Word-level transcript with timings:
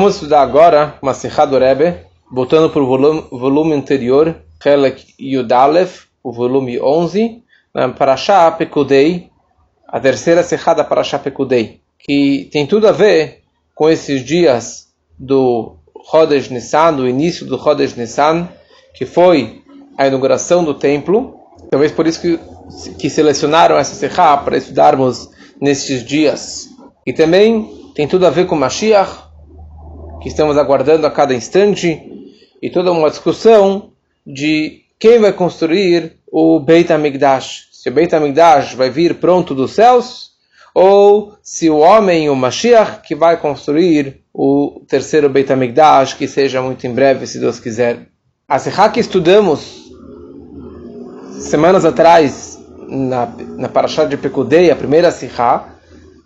Vamos 0.00 0.14
estudar 0.14 0.40
agora 0.40 0.94
uma 1.02 1.12
Sikha 1.12 1.44
do 1.44 1.58
Rebbe, 1.58 1.94
voltando 2.32 2.70
para 2.70 2.80
o 2.80 2.86
volume, 2.86 3.24
volume 3.30 3.74
anterior, 3.74 4.34
Helek 4.64 5.14
Yudalef, 5.20 6.04
o 6.24 6.32
volume 6.32 6.80
11, 6.80 7.42
na 7.74 7.86
Parashá 7.90 8.50
Pekudei, 8.50 9.28
a 9.86 10.00
terceira 10.00 10.42
Sikha 10.42 10.72
da 10.72 10.84
Parashá 10.84 11.18
Pekudei, 11.18 11.82
que 11.98 12.48
tem 12.50 12.66
tudo 12.66 12.88
a 12.88 12.92
ver 12.92 13.42
com 13.74 13.90
esses 13.90 14.24
dias 14.24 14.88
do 15.18 15.76
Chodesh 16.10 16.48
Nissan, 16.48 16.94
do 16.94 17.06
início 17.06 17.44
do 17.44 17.62
Chodesh 17.62 17.94
Nissan, 17.94 18.48
que 18.94 19.04
foi 19.04 19.62
a 19.98 20.06
inauguração 20.06 20.64
do 20.64 20.72
templo. 20.72 21.38
Talvez 21.70 21.92
por 21.92 22.06
isso 22.06 22.22
que, 22.22 22.40
que 22.98 23.10
selecionaram 23.10 23.76
essa 23.76 23.94
Sikha 23.94 24.38
para 24.38 24.56
estudarmos 24.56 25.28
nestes 25.60 26.02
dias. 26.02 26.70
E 27.04 27.12
também 27.12 27.92
tem 27.94 28.08
tudo 28.08 28.26
a 28.26 28.30
ver 28.30 28.46
com 28.46 28.56
Mashiach, 28.56 29.28
que 30.20 30.28
estamos 30.28 30.58
aguardando 30.58 31.06
a 31.06 31.10
cada 31.10 31.34
instante, 31.34 32.00
e 32.62 32.70
toda 32.70 32.92
uma 32.92 33.08
discussão 33.08 33.90
de 34.26 34.82
quem 34.98 35.18
vai 35.18 35.32
construir 35.32 36.18
o 36.30 36.60
Beit 36.60 36.92
HaMikdash. 36.92 37.68
Se 37.72 37.88
o 37.88 37.92
Beit 37.92 38.14
HaMikdash 38.14 38.74
vai 38.74 38.90
vir 38.90 39.14
pronto 39.14 39.54
dos 39.54 39.72
céus, 39.72 40.30
ou 40.74 41.34
se 41.42 41.70
o 41.70 41.78
homem, 41.78 42.28
o 42.28 42.36
Mashiach, 42.36 43.00
que 43.02 43.14
vai 43.14 43.36
construir 43.38 44.20
o 44.32 44.82
terceiro 44.86 45.28
Beit 45.28 45.50
HaMikdash, 45.50 46.14
que 46.14 46.28
seja 46.28 46.60
muito 46.60 46.86
em 46.86 46.92
breve, 46.92 47.26
se 47.26 47.40
Deus 47.40 47.58
quiser. 47.58 48.06
A 48.46 48.58
Sihá 48.58 48.88
que 48.88 49.00
estudamos 49.00 49.90
semanas 51.40 51.84
atrás, 51.84 52.60
na, 52.88 53.26
na 53.56 53.68
Parashá 53.68 54.04
de 54.04 54.16
Pekudei, 54.16 54.70
a 54.70 54.76
primeira 54.76 55.10
Sihá, 55.10 55.76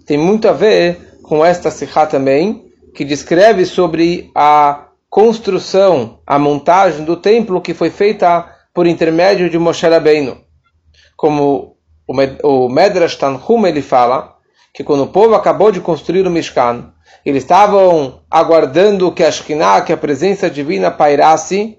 tem 0.05 0.19
muito 0.19 0.49
a 0.49 0.53
ver 0.53 1.19
com 1.23 1.45
esta 1.45 1.71
Sihá 1.71 2.07
também, 2.07 2.64
que 2.95 3.05
descreve 3.05 3.67
sobre 3.67 4.31
a 4.35 4.89
construção, 5.11 6.21
a 6.27 6.39
montagem 6.39 7.05
do 7.05 7.17
templo 7.17 7.61
que 7.61 7.75
foi 7.75 7.91
feita 7.91 8.49
por 8.73 8.87
intermédio 8.87 9.51
de 9.51 9.59
Moshe 9.59 9.87
Rabbeinu. 9.87 10.39
Como 11.17 11.77
o 12.43 12.69
Medrash 12.69 13.17
Tanhum 13.17 13.67
ele 13.67 13.83
fala, 13.83 14.37
que 14.73 14.85
quando 14.85 15.05
o 15.05 15.09
povo 15.09 15.35
acabou 15.35 15.71
de 15.71 15.81
construir 15.81 16.27
o 16.27 16.31
Mishkan, 16.31 16.93
eles 17.25 17.45
estavam 17.45 18.23
aguardando 18.31 19.13
que 19.13 19.23
a 19.23 19.31
Shekhinah, 19.31 19.83
que 19.83 19.93
a 19.93 19.97
presença 19.97 20.51
divina 20.51 20.91
pairasse, 20.91 21.79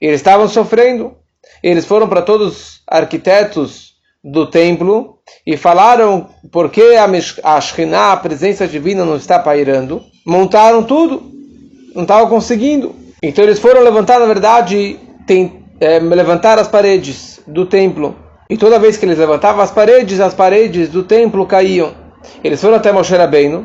eles 0.00 0.20
estavam 0.20 0.48
sofrendo. 0.48 1.16
Eles 1.62 1.86
foram 1.86 2.08
para 2.08 2.22
todos 2.22 2.46
os 2.46 2.82
arquitetos 2.86 3.95
do 4.26 4.44
templo 4.44 5.18
e 5.46 5.56
falaram 5.56 6.26
por 6.50 6.68
que 6.68 6.82
a 7.44 7.60
Shekhinah, 7.60 8.12
a 8.12 8.16
presença 8.16 8.66
divina, 8.66 9.04
não 9.04 9.16
está 9.16 9.38
pairando. 9.38 10.02
Montaram 10.26 10.82
tudo, 10.82 11.22
não 11.94 12.02
estavam 12.02 12.28
conseguindo. 12.28 12.92
Então 13.22 13.44
eles 13.44 13.60
foram 13.60 13.82
levantar, 13.82 14.18
na 14.18 14.26
verdade, 14.26 14.98
tem, 15.26 15.64
é, 15.80 16.00
levantar 16.00 16.58
as 16.58 16.66
paredes 16.66 17.40
do 17.46 17.64
templo. 17.64 18.16
E 18.50 18.56
toda 18.56 18.80
vez 18.80 18.96
que 18.96 19.06
eles 19.06 19.18
levantavam 19.18 19.62
as 19.62 19.70
paredes, 19.70 20.18
as 20.18 20.34
paredes 20.34 20.88
do 20.88 21.04
templo 21.04 21.46
caíam. 21.46 21.92
Eles 22.42 22.60
foram 22.60 22.76
até 22.76 22.90
Moshe 22.90 23.14
Rabbeinu 23.14 23.64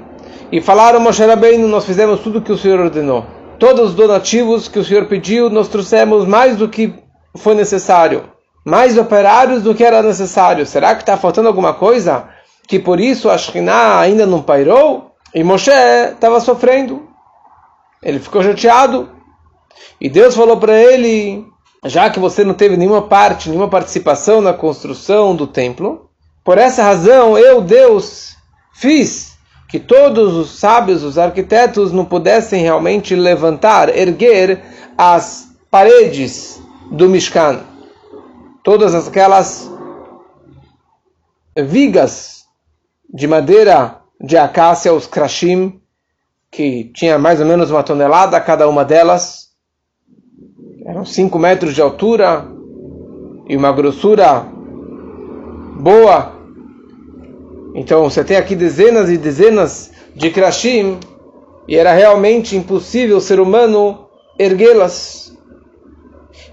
e 0.52 0.62
falaram 0.62 1.00
Moshe 1.00 1.26
Rabbeinu, 1.26 1.68
nós 1.68 1.86
fizemos 1.86 2.20
tudo 2.20 2.38
o 2.38 2.42
que 2.42 2.52
o 2.52 2.58
Senhor 2.58 2.80
ordenou. 2.80 3.26
Todos 3.58 3.90
os 3.90 3.96
donativos 3.96 4.68
que 4.68 4.78
o 4.78 4.84
Senhor 4.84 5.06
pediu, 5.06 5.50
nós 5.50 5.68
trouxemos 5.68 6.28
mais 6.28 6.56
do 6.56 6.70
que 6.70 6.94
foi 7.36 7.56
necessário 7.56 8.24
mais 8.64 8.98
operários 8.98 9.64
do 9.64 9.74
que 9.74 9.84
era 9.84 10.02
necessário. 10.02 10.66
Será 10.66 10.96
que 10.96 11.02
está 11.02 11.18
faltando 11.18 11.48
alguma 11.48 11.74
coisa? 11.74 12.26
Que 12.68 12.80
por 12.80 13.00
isso 13.00 13.30
a 13.30 13.38
Shekhinah 13.38 14.00
ainda 14.00 14.26
não 14.26 14.42
pairou? 14.42 15.12
E 15.34 15.44
Moshe 15.44 15.72
estava 15.72 16.40
sofrendo. 16.40 17.08
Ele 18.02 18.20
ficou 18.20 18.44
chateado. 18.44 19.10
E 20.00 20.10
Deus 20.10 20.36
falou 20.36 20.58
para 20.58 20.78
ele: 20.78 21.46
já 21.86 22.10
que 22.10 22.20
você 22.20 22.44
não 22.44 22.54
teve 22.54 22.78
nenhuma 22.78 23.04
parte, 23.04 23.50
nenhuma 23.50 23.70
participação 23.70 24.42
na 24.42 24.54
construção 24.54 25.36
do 25.36 25.48
templo, 25.48 26.10
por 26.44 26.58
essa 26.58 26.84
razão 26.84 27.38
eu, 27.38 27.62
Deus, 27.62 28.36
fiz 28.74 29.32
que 29.68 29.80
todos 29.80 30.36
os 30.36 30.60
sábios, 30.60 31.02
os 31.04 31.18
arquitetos, 31.18 31.94
não 31.94 32.04
pudessem 32.04 32.62
realmente 32.62 33.16
levantar, 33.16 33.96
erguer 33.96 34.62
as 34.98 35.48
paredes 35.70 36.62
do 36.92 37.08
Mishkan 37.08 37.71
todas 38.64 38.96
aquelas 38.96 39.70
vigas 41.58 42.46
de 43.14 43.28
madeira 43.28 44.02
de 44.20 44.38
acácia, 44.38 44.94
os 44.94 45.08
krashim, 45.08 45.82
que 46.50 46.92
tinha 46.94 47.18
mais 47.18 47.40
ou 47.40 47.46
menos 47.46 47.72
uma 47.72 47.84
tonelada 47.84 48.40
cada 48.40 48.68
uma 48.70 48.86
delas, 48.86 49.50
eram 50.86 51.06
5 51.06 51.38
metros 51.40 51.74
de 51.74 51.82
altura 51.82 52.46
e 53.48 53.56
uma 53.56 53.72
grossura 53.72 54.46
boa. 55.80 56.34
Então 57.74 58.04
você 58.04 58.24
tem 58.24 58.38
aqui 58.38 58.56
dezenas 58.56 59.10
e 59.10 59.18
dezenas 59.18 59.92
de 60.14 60.30
krashim 60.30 61.00
e 61.68 61.76
era 61.76 61.94
realmente 61.94 62.56
impossível 62.56 63.18
o 63.18 63.22
ser 63.22 63.40
humano 63.40 64.08
erguê-las. 64.38 65.36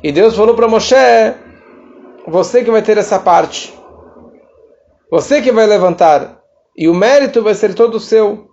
E 0.02 0.12
Deus 0.12 0.36
falou 0.36 0.54
para 0.54 0.68
Moshe 0.68 0.94
você 2.30 2.62
que 2.62 2.70
vai 2.70 2.82
ter 2.82 2.98
essa 2.98 3.18
parte. 3.18 3.74
Você 5.10 5.40
que 5.40 5.50
vai 5.50 5.66
levantar. 5.66 6.40
E 6.76 6.88
o 6.88 6.94
mérito 6.94 7.42
vai 7.42 7.54
ser 7.54 7.74
todo 7.74 7.98
seu. 7.98 8.48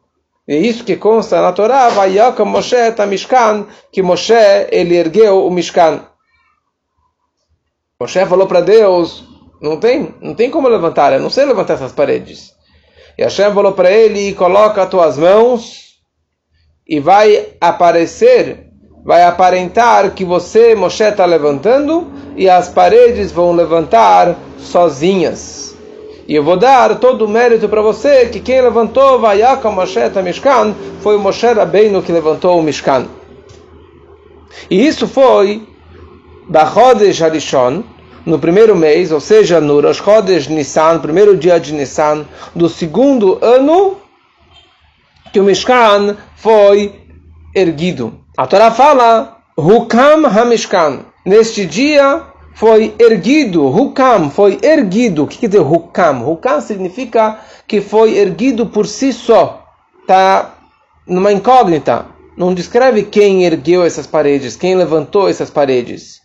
E 0.47 0.53
é 0.53 0.58
isso 0.58 0.84
que 0.84 0.96
consta 0.96 1.41
na 1.41 1.52
Torá, 1.52 1.90
Vayaka 1.90 2.46
Moshe 2.46 2.91
Tamishkan, 2.91 3.66
que 3.91 4.02
Moshe 4.02 4.34
ele 4.72 4.96
ergueu 4.96 5.46
o 5.46 5.52
Mishkan. 5.52 6.06
Moshe 8.00 8.25
falou 8.25 8.46
para 8.46 8.62
Deus, 8.62 9.24
não 9.62 9.80
tem, 9.80 10.14
não 10.22 10.35
tem 10.35 10.52
como 10.52 10.68
levantar, 10.68 11.14
eu 11.14 11.19
não 11.19 11.30
sei 11.30 11.46
levantar 11.46 11.74
essas 11.75 11.91
paredes. 11.91 12.53
E 13.18 13.24
Hashem 13.24 13.53
falou 13.53 13.74
para 13.74 13.90
ele, 13.90 14.34
coloca 14.35 14.84
as 14.84 14.90
tuas 14.90 15.18
mãos 15.18 15.96
e 16.88 17.00
vai 17.00 17.53
aparecer 17.59 18.65
vai 19.06 19.24
aparentar 19.24 20.16
que 20.16 20.26
você, 20.26 20.74
Moshe, 20.74 21.04
está 21.04 21.26
levantando 21.26 22.08
e 22.36 22.50
as 22.50 22.70
paredes 22.70 23.32
vão 23.32 23.54
levantar 23.54 24.36
sozinhas. 24.58 25.78
E 26.28 26.34
eu 26.34 26.44
vou 26.44 26.58
dar 26.58 26.96
todo 26.96 27.26
o 27.26 27.30
mérito 27.30 27.70
para 27.70 27.84
você 27.84 28.26
que 28.26 28.40
quem 28.40 28.60
levantou 28.60 29.20
Vayaka 29.20 29.70
Moshe 29.70 30.00
Mishkan 30.24 30.74
foi 31.02 31.16
o 31.16 31.20
Moshe 31.20 31.46
Rabbeinu 31.46 32.02
que 32.02 32.12
levantou 32.12 32.60
o 32.60 32.64
Mishkan. 32.64 33.06
E 34.72 34.88
isso 34.88 35.08
foi 35.08 35.68
Bachodesh 36.50 37.22
Harishon, 37.22 37.84
no 38.26 38.40
primeiro 38.40 38.76
mês, 38.76 39.12
ou 39.12 39.20
seja, 39.20 39.62
no 39.62 39.82
Rosh 39.82 39.98
Chodesh 39.98 40.48
Nissan, 40.48 40.98
primeiro 40.98 41.38
dia 41.38 41.60
de 41.60 41.76
Nissan, 41.76 42.26
do 42.56 42.68
segundo 42.68 43.38
ano, 43.40 43.98
que 45.32 45.40
o 45.40 45.44
Mishkan 45.44 46.18
foi 46.36 46.92
erguido. 47.54 48.25
A 48.38 48.46
Torá 48.46 48.69
fala, 48.69 49.38
Hukam 49.57 50.25
Hamishkan. 50.25 51.06
Neste 51.25 51.66
dia 51.66 52.22
foi 52.53 52.94
erguido, 53.00 53.66
Hukam, 53.66 54.29
foi 54.29 54.59
erguido. 54.62 55.23
O 55.23 55.28
que 55.28 55.38
quer 55.38 55.47
dizer 55.47 55.62
Hukam? 55.62 56.29
Hukam 56.29 56.59
significa 56.59 57.40
que 57.66 57.79
foi 57.79 58.18
erguido 58.18 58.66
por 58.66 58.88
si 58.88 59.13
só. 59.13 59.66
Está 60.01 60.53
numa 61.07 61.31
incógnita. 61.31 62.07
Não 62.35 62.53
descreve 62.53 63.03
quem 63.03 63.46
ergueu 63.46 63.85
essas 63.85 64.06
paredes, 64.06 64.57
quem 64.57 64.75
levantou 64.75 65.29
essas 65.29 65.50
paredes. 65.50 66.19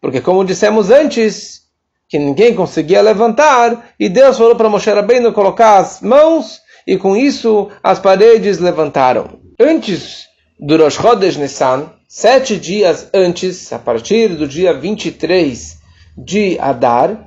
Porque 0.00 0.22
como 0.22 0.46
dissemos 0.46 0.90
antes, 0.90 1.60
que 2.08 2.18
ninguém 2.18 2.54
conseguia 2.54 3.02
levantar, 3.02 3.90
e 4.00 4.08
Deus 4.08 4.38
falou 4.38 4.56
para 4.56 4.70
Moshe 4.70 4.90
Rabbeinu 4.90 5.34
colocar 5.34 5.76
as 5.76 6.00
mãos, 6.00 6.60
e 6.86 6.96
com 6.96 7.14
isso 7.14 7.68
as 7.82 7.98
paredes 7.98 8.58
levantaram. 8.58 9.38
Antes 9.60 10.31
do 10.62 10.76
Rosh 10.76 10.96
Nissan, 11.38 11.90
sete 12.06 12.56
dias 12.56 13.08
antes, 13.12 13.72
a 13.72 13.80
partir 13.80 14.28
do 14.36 14.46
dia 14.46 14.72
23 14.72 15.76
de 16.16 16.56
Adar, 16.60 17.18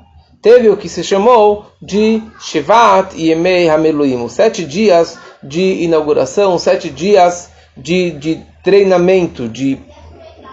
teve 0.42 0.70
o 0.70 0.78
que 0.78 0.88
se 0.88 1.04
chamou 1.04 1.66
de 1.82 2.22
Shivat 2.40 3.14
Yemei 3.14 3.68
Hameluim, 3.68 4.30
sete 4.30 4.64
dias 4.64 5.20
de 5.44 5.84
inauguração, 5.84 6.58
sete 6.58 6.90
dias 6.90 7.50
de, 7.76 8.12
de 8.12 8.40
treinamento, 8.64 9.50
de 9.50 9.78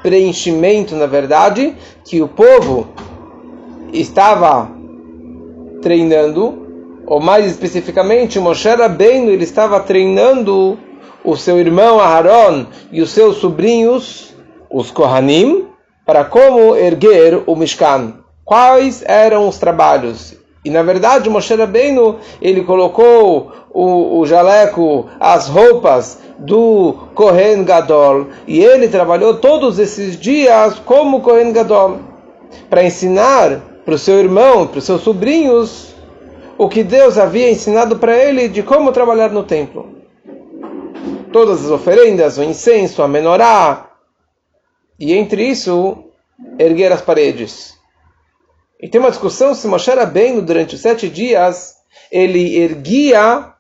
preenchimento, 0.03 0.97
na 0.97 1.07
verdade, 1.07 1.77
que 2.05 2.21
o 2.21 2.27
povo 2.27 2.89
estava 3.93 4.69
treinando, 5.81 6.67
ou 7.07 7.21
mais 7.21 7.47
especificamente, 7.47 8.41
Moshe 8.41 8.69
Rabbeinu, 8.69 9.31
ele 9.31 9.45
estava 9.45 9.79
treinando 9.79 10.77
o 11.25 11.37
seu 11.37 11.59
irmão 11.59 12.01
Aharon 12.01 12.67
e 12.91 13.01
os 13.01 13.11
seus 13.11 13.37
sobrinhos, 13.37 14.35
os 14.71 14.91
Kohanim, 14.91 15.67
para 16.05 16.25
como 16.25 16.75
erguer 16.75 17.43
o 17.47 17.55
Mishkan. 17.55 18.15
Quais 18.45 19.03
eram 19.07 19.49
os 19.49 19.59
trabalhos? 19.59 20.35
E 20.65 20.71
na 20.71 20.83
verdade, 20.83 21.29
Moshe 21.29 21.55
Rabbeinu, 21.55 22.19
ele 22.41 22.63
colocou 22.63 23.53
o, 23.71 24.19
o 24.21 24.27
jaleco, 24.27 25.07
as 25.19 25.49
roupas 25.49 26.19
do 26.39 26.95
Kohen 27.15 27.65
Gadol. 27.65 28.29
E 28.47 28.63
ele 28.63 28.89
trabalhou 28.89 29.35
todos 29.35 29.79
esses 29.79 30.19
dias 30.19 30.79
como 30.85 31.21
Kohen 31.21 31.53
Gadol, 31.53 31.99
para 32.69 32.85
ensinar 32.85 33.61
para 33.85 33.95
o 33.95 33.99
seu 33.99 34.19
irmão, 34.19 34.67
para 34.67 34.79
os 34.79 34.85
seus 34.85 35.03
sobrinhos, 35.03 35.95
o 36.57 36.69
que 36.69 36.85
Deus 36.85 37.19
havia 37.19 37.51
ensinado 37.51 37.97
para 37.97 38.17
ele 38.17 38.49
de 38.49 38.63
como 38.63 38.93
trabalhar 38.93 39.31
no 39.31 39.43
templo. 39.43 40.02
Todas 41.33 41.65
as 41.65 41.71
oferendas, 41.71 42.37
o 42.37 42.43
incenso, 42.43 43.03
a 43.03 43.09
menorá, 43.09 43.91
e 44.99 45.15
entre 45.15 45.49
isso, 45.49 46.05
erguer 46.59 46.93
as 46.93 47.01
paredes. 47.01 47.75
E 48.81 48.89
tem 48.89 49.01
uma 49.01 49.11
discussão 49.11 49.55
se 49.55 49.67
Moshe 49.67 49.91
Rabbeinu, 49.91 50.43
durante 50.43 50.75
os 50.75 50.81
sete 50.81 51.09
dias, 51.09 51.75
ele 52.11 52.59
erguia 52.59 53.53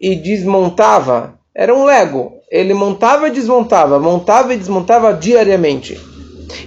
e 0.00 0.14
desmontava. 0.14 1.38
Era 1.54 1.74
um 1.74 1.84
lego. 1.84 2.34
Ele 2.50 2.74
montava 2.74 3.28
e 3.28 3.30
desmontava, 3.30 3.98
montava 3.98 4.54
e 4.54 4.58
desmontava 4.58 5.12
diariamente. 5.12 6.00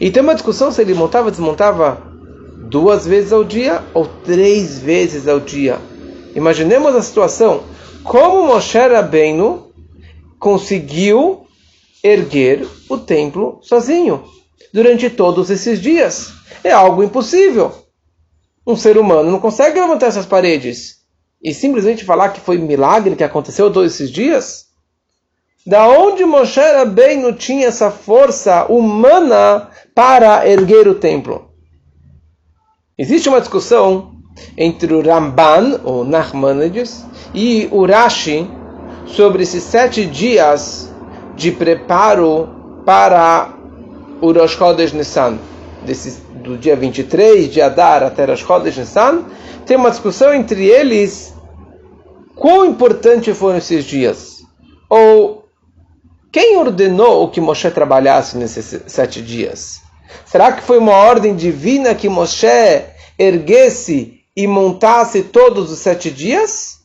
E 0.01 0.12
tem 0.12 0.22
uma 0.22 0.33
discussão 0.33 0.72
se 0.72 0.81
ele 0.81 0.94
montava 0.94 1.30
e 1.30 1.31
desmontava 1.31 2.01
duas 2.69 3.06
vezes 3.06 3.31
ao 3.31 3.44
dia 3.44 3.83
ou 3.94 4.06
três 4.06 4.80
vezes 4.80 5.28
ao 5.28 5.40
dia. 5.40 5.78
Imaginemos 6.36 6.95
a 6.95 7.01
situação. 7.01 7.63
Como 8.04 8.48
Moshe 8.48 8.78
Rabbeinu 8.78 9.67
conseguiu 10.39 11.48
erguer 12.04 12.68
o 12.89 12.98
templo 12.98 13.60
sozinho 13.62 14.24
durante 14.74 15.10
todos 15.10 15.50
esses 15.50 15.81
dias? 15.81 16.38
é 16.63 16.72
algo 16.72 17.04
impossível. 17.04 17.72
Um 18.66 18.75
ser 18.75 18.98
humano 18.98 19.31
não 19.31 19.39
consegue 19.39 19.80
levantar 19.80 20.07
essas 20.07 20.25
paredes 20.25 20.98
e 21.42 21.54
simplesmente 21.54 22.04
falar 22.04 22.30
que 22.30 22.42
foi 22.42 22.57
um 22.57 22.66
milagre 22.66 23.16
que 23.16 23.24
aconteceu 23.24 23.72
todos 23.72 23.94
esses 23.94 24.12
dias? 24.12 24.68
Da 25.66 25.88
onde 25.88 26.25
Moshe 26.25 26.60
Rabbeinu 26.60 27.33
tinha 27.33 27.68
essa 27.68 27.92
força 27.92 28.66
humana 28.66 29.69
para 29.94 30.48
erguer 30.48 30.88
o 30.88 30.95
templo? 30.95 31.51
Existe 32.98 33.30
uma 33.30 33.40
discussão 33.40 34.16
entre 34.57 34.94
o 34.94 35.01
Ramban, 35.01 35.81
ou 35.83 36.04
Nachmanides, 36.04 37.04
e 37.33 37.68
o 37.72 37.86
Rashi 37.86 38.48
sobre 39.07 39.44
esses 39.44 39.63
sete 39.63 40.06
dias 40.06 40.92
de 41.36 41.51
preparo 41.51 42.50
para 42.86 43.54
o 44.21 44.31
Rosh 44.31 44.56
Chodesh 44.56 44.94
Nissan, 44.94 45.38
desses 45.86 46.21
do 46.44 46.57
dia 46.57 46.75
23 46.75 47.51
de 47.51 47.62
Adar 47.62 48.04
até 48.04 48.25
Rosh 48.25 48.42
Chodesh 48.42 48.77
Nissan, 48.77 49.24
tem 49.65 49.77
uma 49.77 49.92
discussão 49.92 50.33
entre 50.33 50.65
eles 50.65 51.33
quão 52.36 52.65
importante 52.65 53.33
foram 53.33 53.57
esses 53.57 53.83
dias. 53.86 54.38
Ou 54.89 55.45
quem 56.31 56.57
ordenou 56.57 57.30
que 57.30 57.42
Moshe 57.42 57.69
trabalhasse 57.71 58.38
nesses 58.38 58.83
sete 58.88 59.21
dias? 59.21 59.81
Será 60.25 60.51
que 60.51 60.62
foi 60.62 60.77
uma 60.77 60.94
ordem 60.94 61.36
divina 61.36 61.95
que 61.95 62.07
Moshe 62.07 62.86
erguesse 63.18 64.21
e 64.36 64.48
montasse 64.48 65.24
todos 65.24 65.71
os 65.71 65.80
sete 65.80 66.12
dias? 66.12 66.76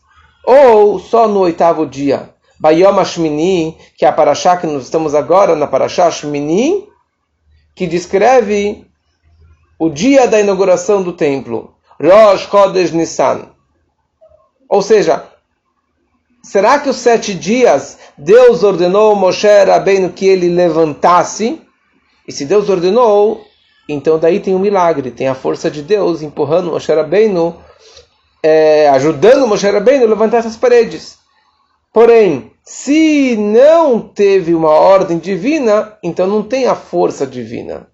Ou 0.45 0.99
só 0.99 1.29
no 1.29 1.41
oitavo 1.41 1.87
dia? 1.87 2.31
Bayom 2.59 2.99
Ashmini, 2.99 3.77
que 3.97 4.05
é 4.05 4.09
a 4.09 4.13
paraxá 4.13 4.57
que 4.57 4.67
nós 4.67 4.85
estamos 4.85 5.15
agora 5.15 5.57
na 5.57 5.67
paraxá 5.67 6.07
Ashmini, 6.07 6.87
que 7.75 7.87
descreve 7.87 8.87
o 9.79 9.89
dia 9.89 10.29
da 10.29 10.41
inauguração 10.41 11.03
do 11.03 11.13
templo, 11.13 11.75
Rosh 12.01 12.49
Chodesh 12.49 12.93
Nissan. 12.93 13.49
Ou 14.69 14.81
seja, 14.81 15.25
será 16.43 16.79
que 16.79 16.89
os 16.89 16.97
sete 16.97 17.35
dias 17.35 17.99
Deus 18.17 18.63
ordenou 18.63 19.17
Moshe 19.17 19.47
Rabbeinu 19.47 20.11
que 20.11 20.27
ele 20.27 20.49
levantasse? 20.49 21.61
E 22.29 22.33
se 22.33 22.45
Deus 22.45 22.69
ordenou, 22.69 23.45
então 23.89 24.19
daí 24.19 24.39
tem 24.39 24.55
um 24.55 24.61
milagre, 24.61 25.11
tem 25.11 25.27
a 25.27 25.35
força 25.35 25.71
de 25.71 25.83
Deus 25.83 26.23
empurrando 26.23 26.71
Moshe 26.71 26.93
Rabbeinu, 26.93 27.57
é, 28.43 28.89
ajudando 28.89 29.47
Moshe 29.47 29.69
Rabbeinu 29.71 30.05
a 30.05 30.09
levantar 30.09 30.39
essas 30.39 30.57
paredes. 30.57 31.19
Porém, 31.93 32.51
se 32.65 33.37
não 33.37 34.01
teve 34.01 34.55
uma 34.55 34.71
ordem 34.71 35.19
divina, 35.19 35.97
então 36.03 36.27
não 36.27 36.43
tem 36.43 36.67
a 36.67 36.75
força 36.75 37.27
divina. 37.27 37.87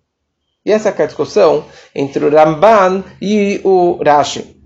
E 0.65 0.73
essa 0.73 0.91
é 0.91 1.03
a 1.03 1.07
discussão 1.07 1.65
entre 1.95 2.25
o 2.25 2.31
Ramban 2.31 3.03
e 3.21 3.61
o 3.65 3.99
Rashi. 4.05 4.57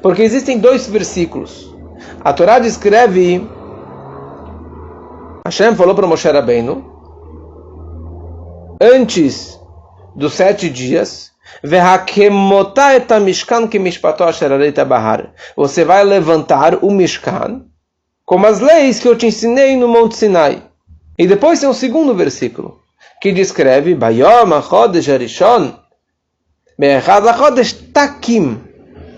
Porque 0.00 0.22
existem 0.22 0.58
dois 0.58 0.86
versículos. 0.86 1.74
A 2.24 2.32
Torá 2.32 2.58
descreve 2.58 3.46
Hashem 5.44 5.74
falou 5.74 5.94
para 5.94 6.06
Moshe 6.06 6.28
Rabbeinu 6.28 6.84
antes 8.80 9.58
dos 10.14 10.34
sete 10.34 10.70
dias 10.70 11.29
você 15.56 15.84
vai 15.84 16.04
levantar 16.04 16.76
o 16.82 16.90
Mishkan 16.90 17.62
como 18.24 18.46
as 18.46 18.60
leis 18.60 19.00
que 19.00 19.08
eu 19.08 19.16
te 19.16 19.26
ensinei 19.26 19.76
no 19.76 19.88
Monte 19.88 20.16
Sinai. 20.16 20.62
E 21.18 21.26
depois 21.26 21.60
tem 21.60 21.68
um 21.68 21.74
segundo 21.74 22.14
versículo 22.14 22.78
que 23.20 23.32
descreve 23.32 23.94
Bayom 23.94 24.54
HaChodesh 24.54 25.08
HaChodesh 26.78 27.72
Takim. 27.92 28.60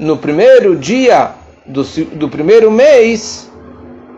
No 0.01 0.17
primeiro 0.17 0.75
dia 0.75 1.33
do, 1.67 1.83
do 1.85 2.29
primeiro 2.29 2.71
mês 2.71 3.51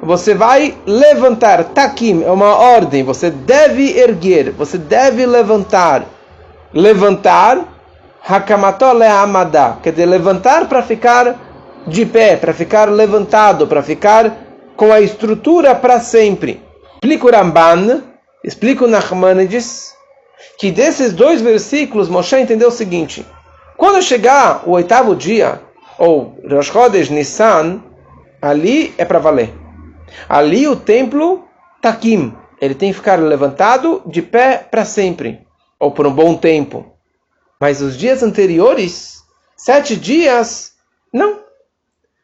você 0.00 0.34
vai 0.34 0.76
levantar. 0.86 1.64
Takim 1.64 2.22
é 2.22 2.30
uma 2.30 2.54
ordem. 2.54 3.02
Você 3.02 3.30
deve 3.30 3.98
erguer. 3.98 4.52
Você 4.52 4.78
deve 4.78 5.26
levantar. 5.26 6.06
Levantar 6.72 7.73
Hakamatole 8.26 9.04
Amada 9.04 9.78
quer 9.82 9.90
dizer 9.90 10.06
levantar 10.06 10.68
para 10.68 10.82
ficar 10.82 11.36
de 11.86 12.06
pé 12.06 12.36
para 12.36 12.52
ficar 12.52 12.90
levantado 12.90 13.66
para 13.66 13.82
ficar 13.82 14.34
com 14.76 14.92
a 14.92 15.00
estrutura 15.00 15.74
para 15.74 16.00
sempre 16.00 16.62
explica 17.02 17.26
o 17.26 17.30
Ramban 17.30 18.14
Explica 18.44 18.84
o 18.84 18.88
Nachmanides 18.88 19.94
que 20.58 20.70
desses 20.70 21.14
dois 21.14 21.40
versículos 21.40 22.10
Moshe 22.10 22.38
entendeu 22.38 22.68
o 22.68 22.72
seguinte: 22.72 23.26
quando 23.74 24.02
chegar 24.02 24.68
o 24.68 24.72
oitavo 24.72 25.16
dia, 25.16 25.62
ou 25.98 26.36
Rosh 26.48 26.66
Chodesh 26.66 27.08
Nissan, 27.08 27.82
ali 28.42 28.92
é 28.98 29.04
para 29.06 29.18
valer. 29.18 29.50
Ali 30.28 30.68
o 30.68 30.76
templo 30.76 31.44
Takim, 31.80 32.34
ele 32.60 32.74
tem 32.74 32.90
que 32.90 32.98
ficar 32.98 33.18
levantado 33.18 34.02
de 34.04 34.20
pé 34.20 34.58
para 34.70 34.84
sempre, 34.84 35.40
ou 35.80 35.90
por 35.90 36.06
um 36.06 36.12
bom 36.12 36.34
tempo. 36.36 36.93
Mas 37.64 37.80
os 37.80 37.96
dias 37.96 38.22
anteriores, 38.22 39.22
sete 39.56 39.96
dias, 39.96 40.72
não. 41.10 41.38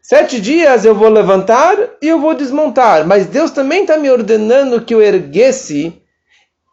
Sete 0.02 0.38
dias 0.38 0.84
eu 0.84 0.94
vou 0.94 1.08
levantar 1.08 1.78
e 2.02 2.08
eu 2.08 2.20
vou 2.20 2.34
desmontar. 2.34 3.06
Mas 3.06 3.24
Deus 3.24 3.50
também 3.50 3.80
está 3.80 3.96
me 3.96 4.10
ordenando 4.10 4.82
que 4.82 4.94
eu 4.94 5.00
erguesse 5.00 5.98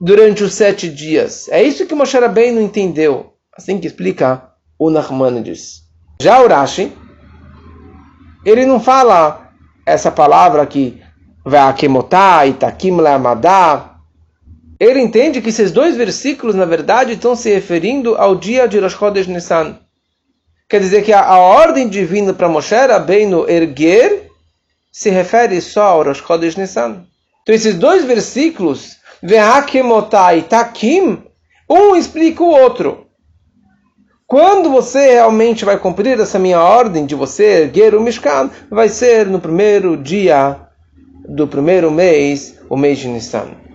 durante 0.02 0.44
os 0.44 0.54
sete 0.54 0.90
dias. 0.90 1.48
É 1.48 1.64
isso 1.64 1.86
que 1.86 1.96
Moshe 1.96 2.20
Rabbeinu 2.20 2.60
entendeu. 2.60 3.36
Assim 3.58 3.80
que 3.80 3.88
explica 3.88 4.52
o 4.78 4.90
Nachmanides. 4.90 5.84
Já 6.22 6.42
o 6.42 6.48
Rashi, 6.50 6.92
ele 8.44 8.66
não 8.66 8.82
fala 8.82 9.50
essa 9.86 10.12
palavra 10.12 10.62
aqui, 10.62 11.02
Ve'akemotá, 11.46 12.46
Itakim 12.46 12.98
Le'amadá. 13.00 13.97
Ele 14.80 15.02
entende 15.02 15.42
que 15.42 15.50
esses 15.50 15.72
dois 15.72 15.96
versículos, 15.96 16.56
na 16.56 16.66
verdade, 16.66 17.14
estão 17.14 17.36
se 17.36 17.52
referindo 17.52 18.16
ao 18.16 18.36
dia 18.36 18.68
de 18.68 18.80
Rosh 18.80 18.94
Chodesh 18.94 19.28
Nissan. 19.28 19.78
Quer 20.70 20.82
dizer 20.82 21.04
que 21.04 21.14
a, 21.14 21.24
a 21.24 21.40
ordem 21.40 21.88
divina 21.88 22.34
para 22.34 22.50
Moshe 22.50 22.76
Rabbeinu 22.76 23.50
erguer 23.50 24.30
se 24.92 25.10
refere 25.10 25.60
só 25.62 25.84
ao 25.84 26.04
Rosh 26.04 26.24
Chodesh 26.26 26.56
Nissan. 26.56 27.06
Então 27.42 27.56
esses 27.56 27.76
dois 27.76 28.04
versículos 28.04 28.98
Ve'akemotai 29.22 30.44
takim, 30.44 31.24
um 31.68 31.96
explica 31.96 32.44
o 32.44 32.50
outro. 32.50 33.08
Quando 34.28 34.70
você 34.70 35.14
realmente 35.14 35.66
vai 35.66 35.80
cumprir 35.80 36.20
essa 36.20 36.38
minha 36.38 36.60
ordem 36.60 37.06
de 37.06 37.16
você 37.16 37.62
erguer 37.64 37.96
o 37.96 38.02
Mishkan, 38.02 38.52
vai 38.70 38.90
ser 38.90 39.26
no 39.26 39.40
primeiro 39.40 39.98
dia 39.98 40.58
do 41.28 41.48
primeiro 41.48 41.90
mês, 41.90 42.60
o 42.70 42.78
mês 42.78 43.00
de 43.00 43.08
Nissan. 43.08 43.67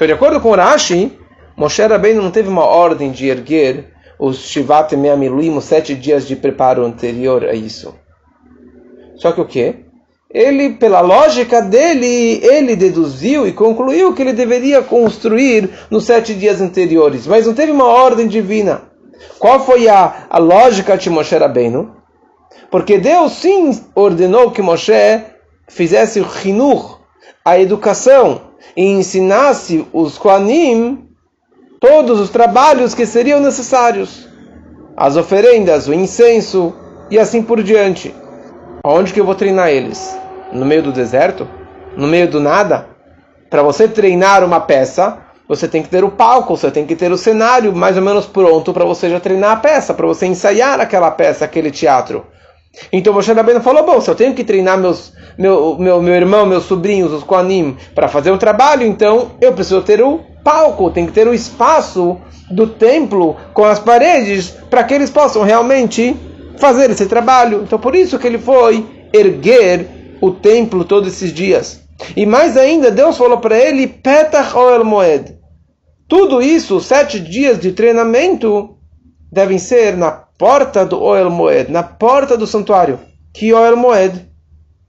Então, 0.00 0.06
de 0.06 0.14
acordo 0.14 0.40
com 0.40 0.52
Rashi, 0.52 1.12
Moshe 1.54 1.82
Rabbeinu 1.82 2.22
não 2.22 2.30
teve 2.30 2.48
uma 2.48 2.64
ordem 2.64 3.12
de 3.12 3.28
erguer 3.28 3.92
os 4.18 4.38
Shivat 4.38 4.96
Me'amilim, 4.96 5.54
os 5.54 5.64
sete 5.64 5.94
dias 5.94 6.26
de 6.26 6.34
preparo 6.34 6.86
anterior 6.86 7.44
a 7.44 7.52
isso. 7.52 7.94
Só 9.16 9.30
que 9.30 9.42
o 9.42 9.44
quê? 9.44 9.74
ele, 10.32 10.70
pela 10.70 11.02
lógica 11.02 11.60
dele, 11.60 12.40
ele 12.42 12.74
deduziu 12.74 13.46
e 13.46 13.52
concluiu 13.52 14.14
que 14.14 14.22
ele 14.22 14.32
deveria 14.32 14.80
construir 14.80 15.68
nos 15.90 16.06
sete 16.06 16.34
dias 16.34 16.62
anteriores, 16.62 17.26
mas 17.26 17.46
não 17.46 17.52
teve 17.52 17.70
uma 17.70 17.84
ordem 17.84 18.26
divina. 18.26 18.84
Qual 19.38 19.60
foi 19.66 19.86
a, 19.86 20.28
a 20.30 20.38
lógica 20.38 20.96
de 20.96 21.10
Moshe 21.10 21.36
Rabbeinu? 21.36 21.94
Porque 22.70 22.96
Deus 22.96 23.32
sim 23.32 23.84
ordenou 23.94 24.50
que 24.50 24.62
Moshe 24.62 25.20
fizesse 25.68 26.22
o 26.22 26.26
Hinur, 26.42 27.00
a 27.44 27.60
educação, 27.60 28.48
e 28.76 28.84
ensinasse 28.84 29.86
os 29.92 30.18
Koanim 30.18 31.08
todos 31.80 32.20
os 32.20 32.30
trabalhos 32.30 32.94
que 32.94 33.06
seriam 33.06 33.40
necessários, 33.40 34.28
as 34.96 35.16
oferendas, 35.16 35.88
o 35.88 35.94
incenso 35.94 36.74
e 37.10 37.18
assim 37.18 37.42
por 37.42 37.62
diante. 37.62 38.14
Onde 38.84 39.12
que 39.12 39.20
eu 39.20 39.24
vou 39.24 39.34
treinar 39.34 39.70
eles? 39.70 40.16
No 40.52 40.66
meio 40.66 40.82
do 40.82 40.92
deserto? 40.92 41.48
No 41.96 42.06
meio 42.06 42.30
do 42.30 42.40
nada? 42.40 42.86
Para 43.48 43.62
você 43.62 43.88
treinar 43.88 44.44
uma 44.44 44.60
peça, 44.60 45.18
você 45.48 45.66
tem 45.66 45.82
que 45.82 45.88
ter 45.88 46.04
o 46.04 46.10
palco, 46.10 46.56
você 46.56 46.70
tem 46.70 46.86
que 46.86 46.94
ter 46.94 47.10
o 47.10 47.18
cenário 47.18 47.74
mais 47.74 47.96
ou 47.96 48.02
menos 48.02 48.26
pronto 48.26 48.72
para 48.72 48.84
você 48.84 49.10
já 49.10 49.18
treinar 49.18 49.52
a 49.52 49.56
peça, 49.56 49.92
para 49.92 50.06
você 50.06 50.26
ensaiar 50.26 50.80
aquela 50.80 51.10
peça, 51.10 51.44
aquele 51.44 51.70
teatro. 51.70 52.24
Então 52.92 53.12
Moshe 53.12 53.32
Rabbeinu 53.32 53.60
falou, 53.60 53.84
bom, 53.84 54.00
se 54.00 54.10
eu 54.10 54.14
tenho 54.14 54.34
que 54.34 54.44
treinar 54.44 54.78
meus, 54.78 55.12
meu, 55.36 55.76
meu, 55.78 56.00
meu 56.00 56.14
irmão, 56.14 56.46
meus 56.46 56.64
sobrinhos, 56.64 57.12
os 57.12 57.22
Koanim, 57.22 57.76
para 57.94 58.08
fazer 58.08 58.30
um 58.30 58.38
trabalho, 58.38 58.86
então 58.86 59.32
eu 59.40 59.52
preciso 59.52 59.82
ter 59.82 60.02
o 60.02 60.20
palco, 60.44 60.90
tem 60.90 61.06
que 61.06 61.12
ter 61.12 61.26
o 61.26 61.34
espaço 61.34 62.18
do 62.50 62.66
templo 62.66 63.36
com 63.52 63.64
as 63.64 63.78
paredes 63.78 64.50
para 64.70 64.84
que 64.84 64.94
eles 64.94 65.10
possam 65.10 65.42
realmente 65.42 66.16
fazer 66.58 66.90
esse 66.90 67.06
trabalho. 67.06 67.62
Então 67.62 67.78
por 67.78 67.94
isso 67.94 68.18
que 68.18 68.26
ele 68.26 68.38
foi 68.38 68.86
erguer 69.12 70.16
o 70.20 70.30
templo 70.30 70.84
todos 70.84 71.12
esses 71.12 71.32
dias. 71.32 71.80
E 72.16 72.24
mais 72.24 72.56
ainda, 72.56 72.90
Deus 72.90 73.16
falou 73.16 73.38
para 73.38 73.58
ele, 73.58 73.86
Petach 73.86 74.56
Oel 74.56 74.84
Moed. 74.84 75.38
Tudo 76.08 76.40
isso, 76.40 76.80
sete 76.80 77.20
dias 77.20 77.58
de 77.58 77.72
treinamento, 77.72 78.76
devem 79.30 79.58
ser 79.58 79.96
na 79.96 80.24
porta 80.40 80.86
do 80.86 80.98
Oel 80.98 81.28
Moed, 81.30 81.70
na 81.70 81.82
porta 81.82 82.34
do 82.34 82.46
santuário. 82.46 82.98
Que 83.30 83.52
Oel 83.52 83.76
Moed? 83.76 84.26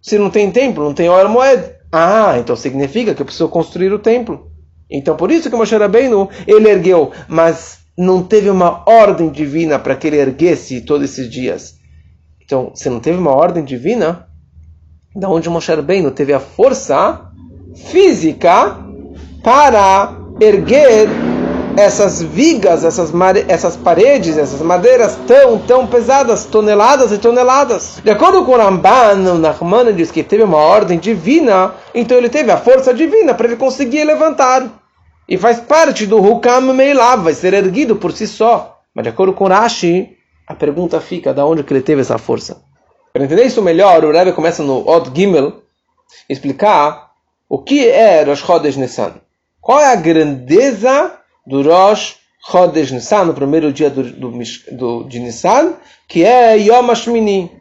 Se 0.01 0.17
não 0.17 0.29
tem 0.29 0.49
templo, 0.49 0.85
não 0.85 0.93
tem 0.93 1.09
Oel 1.09 1.27
Moed. 1.27 1.61
Ah, 1.91 2.37
então 2.39 2.55
significa 2.55 3.13
que 3.13 3.21
eu 3.21 3.25
preciso 3.25 3.49
construir 3.49 3.91
o 3.91 3.99
templo. 3.99 4.49
Então 4.89 5.17
por 5.17 5.29
isso 5.29 5.49
que 5.49 5.55
Moshe 5.57 5.75
Rabbeinu, 5.75 6.29
ele 6.47 6.69
ergueu, 6.69 7.11
mas 7.27 7.79
não 7.97 8.23
teve 8.23 8.49
uma 8.49 8.89
ordem 8.89 9.29
divina 9.29 9.77
para 9.77 9.93
que 9.97 10.07
ele 10.07 10.15
erguesse 10.17 10.79
todos 10.79 11.11
esses 11.11 11.29
dias. 11.29 11.75
Então, 12.41 12.71
se 12.73 12.89
não 12.89 13.01
teve 13.01 13.17
uma 13.17 13.31
ordem 13.31 13.65
divina, 13.65 14.27
da 15.13 15.29
onde 15.29 15.49
Moshe 15.49 15.73
Rabbeinu 15.73 16.11
teve 16.11 16.31
a 16.31 16.39
força 16.39 17.29
física 17.75 18.77
para 19.43 20.17
erguer 20.39 21.09
essas 21.77 22.21
vigas, 22.21 22.83
essas, 22.83 23.11
essas 23.47 23.77
paredes, 23.77 24.37
essas 24.37 24.61
madeiras 24.61 25.17
tão, 25.27 25.57
tão 25.59 25.87
pesadas, 25.87 26.45
toneladas 26.45 27.11
e 27.11 27.17
toneladas. 27.17 27.99
De 28.03 28.09
acordo 28.09 28.43
com 28.45 28.55
Ramban, 28.55 29.33
o 29.33 29.37
Nachman 29.37 29.93
diz 29.93 30.11
que 30.11 30.23
teve 30.23 30.43
uma 30.43 30.57
ordem 30.57 30.99
divina, 30.99 31.73
então 31.93 32.17
ele 32.17 32.29
teve 32.29 32.51
a 32.51 32.57
força 32.57 32.93
divina 32.93 33.33
para 33.33 33.47
ele 33.47 33.55
conseguir 33.55 34.03
levantar. 34.03 34.67
E 35.27 35.37
faz 35.37 35.59
parte 35.59 36.05
do 36.05 36.21
Hukam 36.21 36.73
Meilav, 36.73 37.23
vai 37.23 37.33
ser 37.33 37.53
erguido 37.53 37.95
por 37.95 38.11
si 38.11 38.27
só. 38.27 38.79
Mas 38.93 39.03
de 39.03 39.09
acordo 39.09 39.33
com 39.33 39.47
Rashi, 39.47 40.17
a 40.45 40.53
pergunta 40.53 40.99
fica, 40.99 41.33
de 41.33 41.41
onde 41.41 41.63
que 41.63 41.73
ele 41.73 41.81
teve 41.81 42.01
essa 42.01 42.17
força? 42.17 42.61
Para 43.13 43.23
entender 43.23 43.45
isso 43.45 43.61
melhor, 43.61 44.03
o 44.03 44.11
Rebbe 44.11 44.33
começa 44.33 44.63
no 44.63 44.87
Od 44.87 45.11
Gimel, 45.13 45.61
explicar 46.29 47.11
o 47.47 47.59
que 47.59 47.87
é 47.87 48.23
Rosh 48.23 48.39
Chodesh 48.39 48.75
Nissan. 48.75 49.13
Qual 49.61 49.79
é 49.79 49.91
a 49.91 49.95
grandeza 49.95 51.20
do 51.51 51.61
Rosh 51.61 52.15
Chodesh 52.49 52.91
Nissan, 52.91 53.25
no 53.25 53.33
primeiro 53.33 53.73
dia 53.73 53.89
do, 53.89 54.03
do, 54.03 54.31
do, 54.71 55.03
de 55.03 55.19
Nissan, 55.19 55.73
que 56.07 56.23
é 56.23 56.57
Yom 56.57 56.87
Hashmini. 56.87 57.51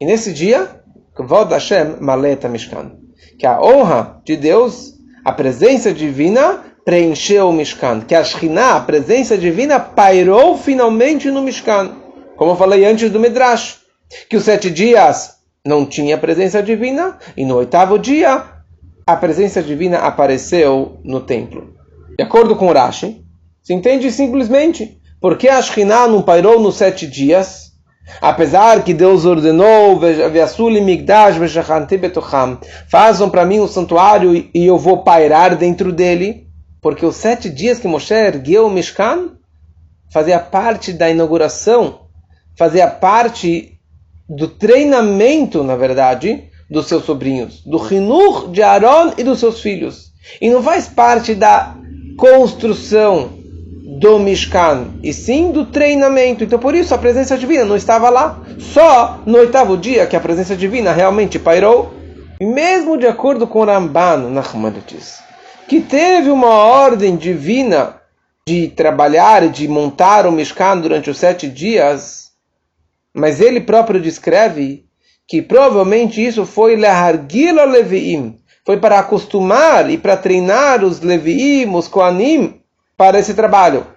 E 0.00 0.06
nesse 0.06 0.32
dia, 0.32 0.80
Kvod 1.16 1.52
Hashem 1.52 1.96
Maleta 2.00 2.48
Mishkan. 2.48 2.92
Que 3.36 3.44
a 3.44 3.60
honra 3.60 4.22
de 4.24 4.36
Deus, 4.36 4.94
a 5.24 5.32
presença 5.32 5.92
divina, 5.92 6.62
preencheu 6.84 7.48
o 7.48 7.52
Mishkan. 7.52 8.02
Que 8.02 8.14
a 8.14 8.22
Shekhinah, 8.22 8.76
a 8.76 8.80
presença 8.80 9.36
divina, 9.36 9.80
pairou 9.80 10.56
finalmente 10.56 11.28
no 11.28 11.42
Mishkan. 11.42 11.90
Como 12.36 12.52
eu 12.52 12.56
falei 12.56 12.84
antes 12.84 13.10
do 13.10 13.18
Midrash. 13.18 13.80
Que 14.30 14.36
os 14.36 14.44
sete 14.44 14.70
dias 14.70 15.38
não 15.66 15.84
tinha 15.84 16.16
presença 16.16 16.62
divina, 16.62 17.18
e 17.36 17.44
no 17.44 17.56
oitavo 17.56 17.98
dia, 17.98 18.44
a 19.04 19.16
presença 19.16 19.60
divina 19.60 19.98
apareceu 19.98 21.00
no 21.02 21.20
templo. 21.20 21.74
De 22.16 22.22
acordo 22.22 22.54
com 22.54 22.70
Rashi, 22.70 23.23
se 23.64 23.72
entende 23.72 24.12
simplesmente 24.12 25.00
porque 25.18 25.48
a 25.48 25.60
Shekhinah 25.62 26.06
não 26.06 26.20
pairou 26.20 26.60
nos 26.60 26.74
sete 26.74 27.06
dias, 27.06 27.72
apesar 28.20 28.84
que 28.84 28.92
Deus 28.92 29.24
ordenou, 29.24 29.98
façam 32.90 33.30
para 33.30 33.46
mim 33.46 33.58
um 33.58 33.66
santuário 33.66 34.34
e 34.52 34.66
eu 34.66 34.76
vou 34.76 35.02
pairar 35.02 35.56
dentro 35.56 35.90
dele, 35.90 36.46
porque 36.82 37.06
os 37.06 37.16
sete 37.16 37.48
dias 37.48 37.78
que 37.78 37.88
Moshe 37.88 38.12
ergueu 38.12 38.66
o 38.66 38.70
Mishkan 38.70 39.30
fazia 40.12 40.38
parte 40.38 40.92
da 40.92 41.08
inauguração, 41.08 42.00
fazia 42.58 42.86
parte 42.86 43.80
do 44.28 44.46
treinamento, 44.46 45.64
na 45.64 45.74
verdade, 45.74 46.50
dos 46.68 46.86
seus 46.86 47.06
sobrinhos, 47.06 47.62
do 47.64 47.78
Hinur 47.90 48.50
de 48.50 48.62
Aaron 48.62 49.14
e 49.16 49.24
dos 49.24 49.38
seus 49.38 49.62
filhos. 49.62 50.12
E 50.38 50.50
não 50.50 50.62
faz 50.62 50.86
parte 50.86 51.34
da 51.34 51.74
construção 52.18 53.43
do 54.04 54.18
Mishkan, 54.18 54.88
e 55.02 55.14
sim 55.14 55.50
do 55.50 55.64
treinamento. 55.64 56.44
Então, 56.44 56.58
por 56.58 56.74
isso, 56.74 56.94
a 56.94 56.98
presença 56.98 57.38
divina 57.38 57.64
não 57.64 57.74
estava 57.74 58.10
lá. 58.10 58.38
Só 58.58 59.22
no 59.24 59.38
oitavo 59.38 59.78
dia 59.78 60.06
que 60.06 60.14
a 60.14 60.20
presença 60.20 60.54
divina 60.54 60.92
realmente 60.92 61.38
pairou. 61.38 61.94
E 62.38 62.44
mesmo 62.44 62.98
de 62.98 63.06
acordo 63.06 63.46
com 63.46 63.64
Ramban, 63.64 64.28
Nachmanides, 64.28 65.20
que 65.66 65.80
teve 65.80 66.28
uma 66.28 66.50
ordem 66.50 67.16
divina 67.16 67.96
de 68.46 68.68
trabalhar, 68.68 69.48
de 69.48 69.66
montar 69.66 70.26
o 70.26 70.32
Mishkan 70.32 70.76
durante 70.80 71.08
os 71.08 71.16
sete 71.16 71.48
dias, 71.48 72.32
mas 73.14 73.40
ele 73.40 73.58
próprio 73.58 73.98
descreve 73.98 74.84
que 75.26 75.40
provavelmente 75.40 76.22
isso 76.22 76.44
foi 76.44 76.76
Lehargila 76.76 77.64
Leviim, 77.64 78.38
foi 78.66 78.76
para 78.76 78.98
acostumar 78.98 79.88
e 79.88 79.96
para 79.96 80.14
treinar 80.14 80.84
os 80.84 81.00
Leviim, 81.00 81.74
os 81.74 81.88
Koanim, 81.88 82.60
para 82.98 83.18
esse 83.18 83.32
trabalho. 83.32 83.93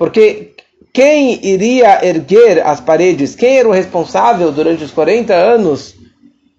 Porque 0.00 0.52
quem 0.94 1.46
iria 1.46 2.02
erguer 2.02 2.66
as 2.66 2.80
paredes, 2.80 3.34
quem 3.34 3.58
era 3.58 3.68
o 3.68 3.70
responsável 3.70 4.50
durante 4.50 4.82
os 4.82 4.90
40 4.90 5.34
anos 5.34 5.94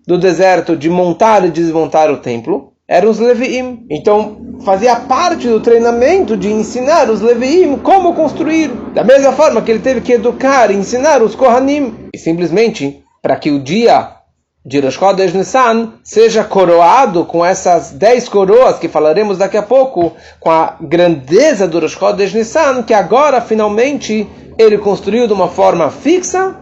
do 0.05 0.19
deserto 0.19 0.77
de 0.77 0.91
montar 0.91 1.43
e 1.43 1.49
desmontar 1.49 2.11
o 2.11 2.17
templo? 2.17 2.71
Eram 2.87 3.09
os 3.09 3.17
Leviim. 3.17 3.83
Então 3.89 4.37
fazia 4.63 4.95
parte 4.95 5.47
do 5.47 5.59
treinamento 5.59 6.37
de 6.37 6.51
ensinar 6.51 7.09
os 7.09 7.19
Leviim 7.19 7.77
como 7.77 8.13
construir. 8.13 8.69
Da 8.93 9.03
mesma 9.03 9.31
forma 9.31 9.63
que 9.63 9.71
ele 9.71 9.79
teve 9.79 10.01
que 10.01 10.13
educar 10.13 10.69
e 10.69 10.75
ensinar 10.75 11.23
os 11.23 11.33
Kohanim. 11.33 12.09
E 12.13 12.19
simplesmente 12.19 13.03
para 13.23 13.37
que 13.37 13.49
o 13.49 13.59
dia 13.59 14.17
de 14.63 14.79
Rosh 14.79 14.95
Chodesh 14.97 15.33
Nissan 15.33 15.93
seja 16.03 16.43
coroado 16.43 17.25
com 17.25 17.43
essas 17.43 17.91
dez 17.91 18.29
coroas 18.29 18.77
que 18.77 18.87
falaremos 18.87 19.37
daqui 19.37 19.57
a 19.57 19.63
pouco, 19.63 20.13
com 20.39 20.51
a 20.51 20.75
grandeza 20.79 21.67
do 21.67 21.79
Rosh 21.79 21.97
Chodesh 21.97 22.33
Nissan, 22.33 22.83
que 22.83 22.93
agora 22.93 23.41
finalmente 23.41 24.27
ele 24.57 24.77
construiu 24.77 25.27
de 25.27 25.33
uma 25.33 25.47
forma 25.47 25.89
fixa 25.89 26.55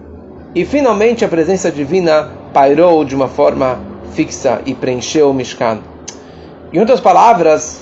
e 0.56 0.64
finalmente 0.66 1.26
a 1.26 1.28
presença 1.28 1.72
divina 1.72 2.32
pairou 2.54 3.04
de 3.04 3.14
uma 3.14 3.28
forma 3.28 3.80
fixa 4.14 4.62
e 4.66 4.74
preencheu 4.74 5.30
o 5.30 5.34
Mishkan. 5.34 5.80
Em 6.72 6.80
outras 6.80 7.00
palavras, 7.00 7.82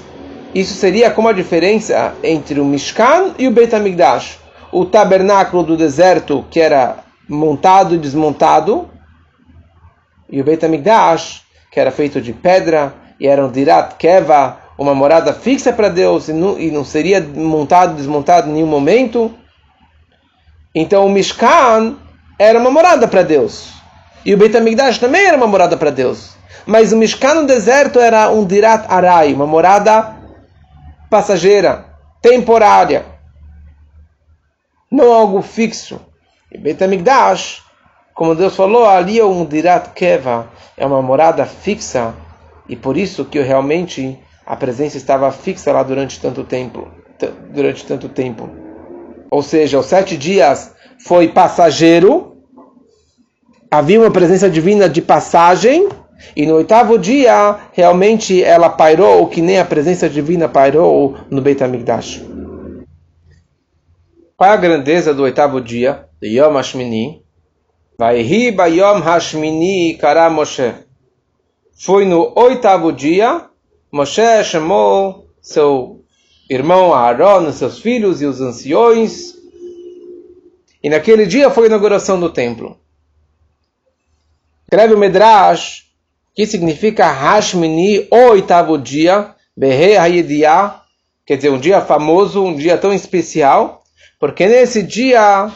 isso 0.54 0.74
seria 0.74 1.12
como 1.12 1.28
a 1.28 1.34
diferença 1.34 2.14
entre 2.24 2.60
o 2.60 2.66
Mishkan 2.66 3.34
e 3.38 3.48
o 3.48 3.52
Beit 3.52 3.74
HaMikdash. 3.74 4.40
O 4.72 4.86
tabernáculo 4.86 5.64
do 5.64 5.78
deserto 5.78 6.46
que 6.50 6.60
era 6.60 6.98
montado 7.28 7.96
e 7.96 7.98
desmontado, 7.98 8.90
e 10.30 10.42
o 10.42 10.44
Beit 10.44 10.64
HaMikdash, 10.66 11.44
que 11.72 11.80
era 11.80 11.92
feito 11.92 12.22
de 12.22 12.34
pedra, 12.34 12.94
e 13.20 13.28
era 13.28 13.46
um 13.46 13.52
Dirat 13.52 13.96
Keva, 13.96 14.58
uma 14.78 14.94
morada 14.94 15.34
fixa 15.34 15.74
para 15.74 15.90
Deus, 15.90 16.28
e 16.28 16.34
não, 16.34 16.60
e 16.60 16.70
não 16.70 16.84
seria 16.84 17.22
montado, 17.22 17.96
desmontado 17.96 18.50
em 18.50 18.54
nenhum 18.54 18.68
momento. 18.68 19.34
Então 20.74 21.06
o 21.06 21.10
Mishkan 21.10 21.98
era 22.38 22.60
uma 22.60 22.70
morada 22.70 23.08
para 23.08 23.24
Deus. 23.24 23.74
E 24.24 24.34
o 24.34 24.38
Beit 24.38 24.56
HaMikdash 24.56 25.00
também 25.00 25.26
era 25.26 25.38
uma 25.38 25.48
morada 25.48 25.78
para 25.78 25.90
Deus. 25.90 26.36
Mas 26.66 26.92
o 26.92 26.98
Mishkan 26.98 27.36
no 27.36 27.48
deserto 27.48 28.00
era 28.00 28.30
um 28.30 28.46
Dirat 28.46 28.86
Arai, 28.90 29.34
uma 29.34 29.48
morada 29.48 30.16
passageira, 31.10 31.86
temporária. 32.22 33.06
Não 34.92 35.12
algo 35.12 35.42
fixo. 35.42 36.00
E 36.52 36.58
Beit 36.58 36.84
HaMikdash 36.84 37.67
como 38.18 38.34
Deus 38.34 38.56
falou, 38.56 38.86
ali 38.86 39.20
é 39.20 39.24
um 39.24 39.46
Dirat 39.46 39.92
Keva, 39.94 40.48
é 40.76 40.84
uma 40.84 41.04
morada 41.04 41.46
fixa, 41.46 42.16
e 42.68 42.76
por 42.76 42.98
isso 42.98 43.24
que 43.24 43.40
realmente 43.40 44.18
a 44.44 44.56
presença 44.56 44.98
estava 44.98 45.32
fixa 45.32 45.72
lá 45.72 45.84
durante 45.84 46.20
tanto 46.20 46.44
tempo. 46.44 46.88
Durante 47.54 47.86
tanto 47.86 48.10
tempo. 48.10 48.50
Ou 49.30 49.44
seja, 49.44 49.78
os 49.78 49.86
sete 49.86 50.18
dias 50.18 50.74
foi 51.06 51.28
passageiro, 51.28 52.38
havia 53.70 54.00
uma 54.00 54.10
presença 54.10 54.50
divina 54.50 54.90
de 54.90 55.02
passagem, 55.02 55.88
E 56.36 56.46
no 56.46 56.56
oitavo 56.56 56.98
dia, 56.98 57.60
realmente 57.74 58.44
ela 58.44 58.70
pairou, 58.70 59.28
que 59.28 59.42
nem 59.42 59.60
a 59.60 59.66
presença 59.66 60.10
divina 60.10 60.50
pairou 60.50 61.16
no 61.30 61.42
Beit 61.42 61.64
HaMikdash. 61.64 62.24
Qual 64.36 64.50
é 64.50 64.54
a 64.54 64.58
grandeza 64.58 65.14
do 65.14 65.24
oitavo 65.24 65.62
dia, 65.62 66.06
de 66.20 66.40
Yom? 66.40 66.58
Vaihi 67.98 68.52
Bayom 68.52 69.02
HaShmini 69.02 69.98
Kara 69.98 70.30
Moshe. 70.30 70.72
Foi 71.80 72.06
no 72.06 72.32
oitavo 72.36 72.92
dia, 72.92 73.46
Moshe 73.92 74.44
chamou 74.44 75.28
seu 75.42 76.04
irmão 76.48 76.94
Aaron, 76.94 77.52
seus 77.52 77.80
filhos 77.80 78.22
e 78.22 78.26
os 78.26 78.40
anciões, 78.40 79.34
e 80.84 80.90
naquele 80.90 81.26
dia 81.26 81.50
foi 81.50 81.64
a 81.64 81.68
inauguração 81.68 82.20
do 82.20 82.30
templo. 82.30 82.78
Escreve 84.66 84.94
o 84.94 84.98
Medrash, 84.98 85.86
que 86.36 86.46
significa 86.46 87.12
Hashmini, 87.12 88.08
o 88.12 88.30
oitavo 88.30 88.78
dia, 88.78 89.34
Behe 89.56 89.98
Hayediah, 89.98 90.84
quer 91.26 91.38
dizer, 91.38 91.50
um 91.50 91.60
dia 91.60 91.82
famoso, 91.82 92.44
um 92.44 92.56
dia 92.56 92.78
tão 92.78 92.94
especial, 92.94 93.84
porque 94.20 94.46
nesse 94.46 94.84
dia, 94.84 95.52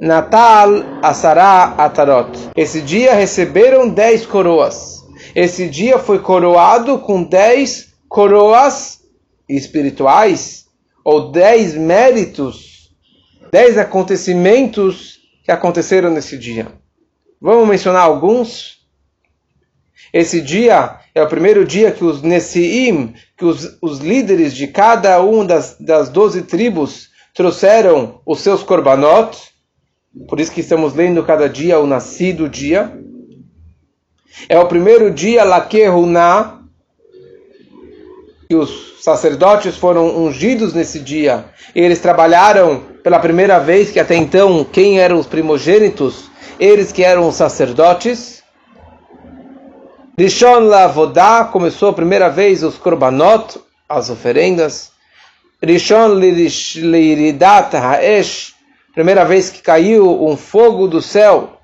Natal 0.00 0.68
Asara 1.02 1.74
Atarot, 1.78 2.50
esse 2.56 2.80
dia 2.80 3.14
receberam 3.14 3.88
dez 3.88 4.26
coroas. 4.26 5.04
Esse 5.34 5.68
dia 5.68 5.98
foi 5.98 6.18
coroado 6.18 6.98
com 6.98 7.22
dez 7.22 7.94
coroas 8.08 9.00
espirituais, 9.48 10.66
ou 11.04 11.30
dez 11.30 11.74
méritos, 11.74 12.90
dez 13.52 13.76
acontecimentos 13.76 15.18
que 15.44 15.52
aconteceram 15.52 16.10
nesse 16.10 16.38
dia. 16.38 16.68
Vamos 17.40 17.68
mencionar 17.68 18.02
alguns? 18.02 18.78
Esse 20.12 20.40
dia 20.40 20.98
é 21.14 21.22
o 21.22 21.28
primeiro 21.28 21.64
dia 21.64 21.90
que 21.90 22.04
os 22.04 22.22
Nessiim, 22.22 23.14
que 23.36 23.44
os, 23.44 23.76
os 23.82 23.98
líderes 23.98 24.54
de 24.54 24.68
cada 24.68 25.20
uma 25.20 25.44
das, 25.44 25.76
das 25.78 26.08
doze 26.08 26.42
tribos 26.42 27.10
trouxeram 27.34 28.20
os 28.24 28.40
seus 28.40 28.62
korbanot, 28.62 29.36
por 30.28 30.38
isso 30.40 30.52
que 30.52 30.60
estamos 30.60 30.94
lendo 30.94 31.24
cada 31.24 31.48
dia 31.48 31.78
o 31.80 31.86
nascido 31.86 32.48
dia. 32.48 32.92
É 34.48 34.58
o 34.58 34.66
primeiro 34.66 35.10
dia 35.10 35.44
Lakehuná, 35.44 36.60
que 38.48 38.54
os 38.54 39.02
sacerdotes 39.02 39.76
foram 39.76 40.24
ungidos 40.24 40.72
nesse 40.72 40.98
dia. 40.98 41.46
E 41.74 41.80
eles 41.80 42.00
trabalharam 42.00 42.82
pela 43.02 43.18
primeira 43.18 43.58
vez, 43.58 43.90
que 43.90 44.00
até 44.00 44.14
então, 44.14 44.64
quem 44.64 44.98
eram 44.98 45.18
os 45.18 45.26
primogênitos? 45.26 46.30
Eles 46.58 46.92
que 46.92 47.02
eram 47.02 47.28
os 47.28 47.34
sacerdotes. 47.34 48.42
Rishon 50.16 50.60
Lavodá 50.60 51.44
começou 51.44 51.88
a 51.88 51.92
primeira 51.92 52.28
vez 52.30 52.62
os 52.62 52.76
korbanot, 52.76 53.58
as 53.88 54.10
oferendas. 54.10 54.92
Rishon 55.60 56.14
Liridat 56.14 57.74
Haesh, 57.74 58.53
primeira 58.94 59.24
vez 59.24 59.50
que 59.50 59.60
caiu 59.60 60.24
um 60.24 60.36
fogo 60.36 60.86
do 60.86 61.02
céu 61.02 61.58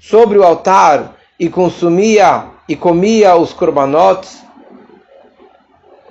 sobre 0.00 0.38
o 0.38 0.42
altar 0.42 1.16
e 1.38 1.48
consumia 1.48 2.44
e 2.68 2.74
comia 2.74 3.36
os 3.36 3.52
korbanot. 3.52 4.26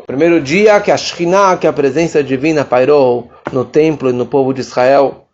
Primeiro 0.05 0.39
dia 0.41 0.79
que 0.79 0.91
a 0.91 0.97
Shekhinah, 0.97 1.57
que 1.57 1.67
a 1.67 1.73
presença 1.73 2.23
divina 2.23 2.63
pairou 2.63 3.29
no 3.51 3.65
templo 3.65 4.09
e 4.09 4.13
no 4.13 4.25
povo 4.25 4.53
de 4.53 4.61
Israel. 4.61 5.25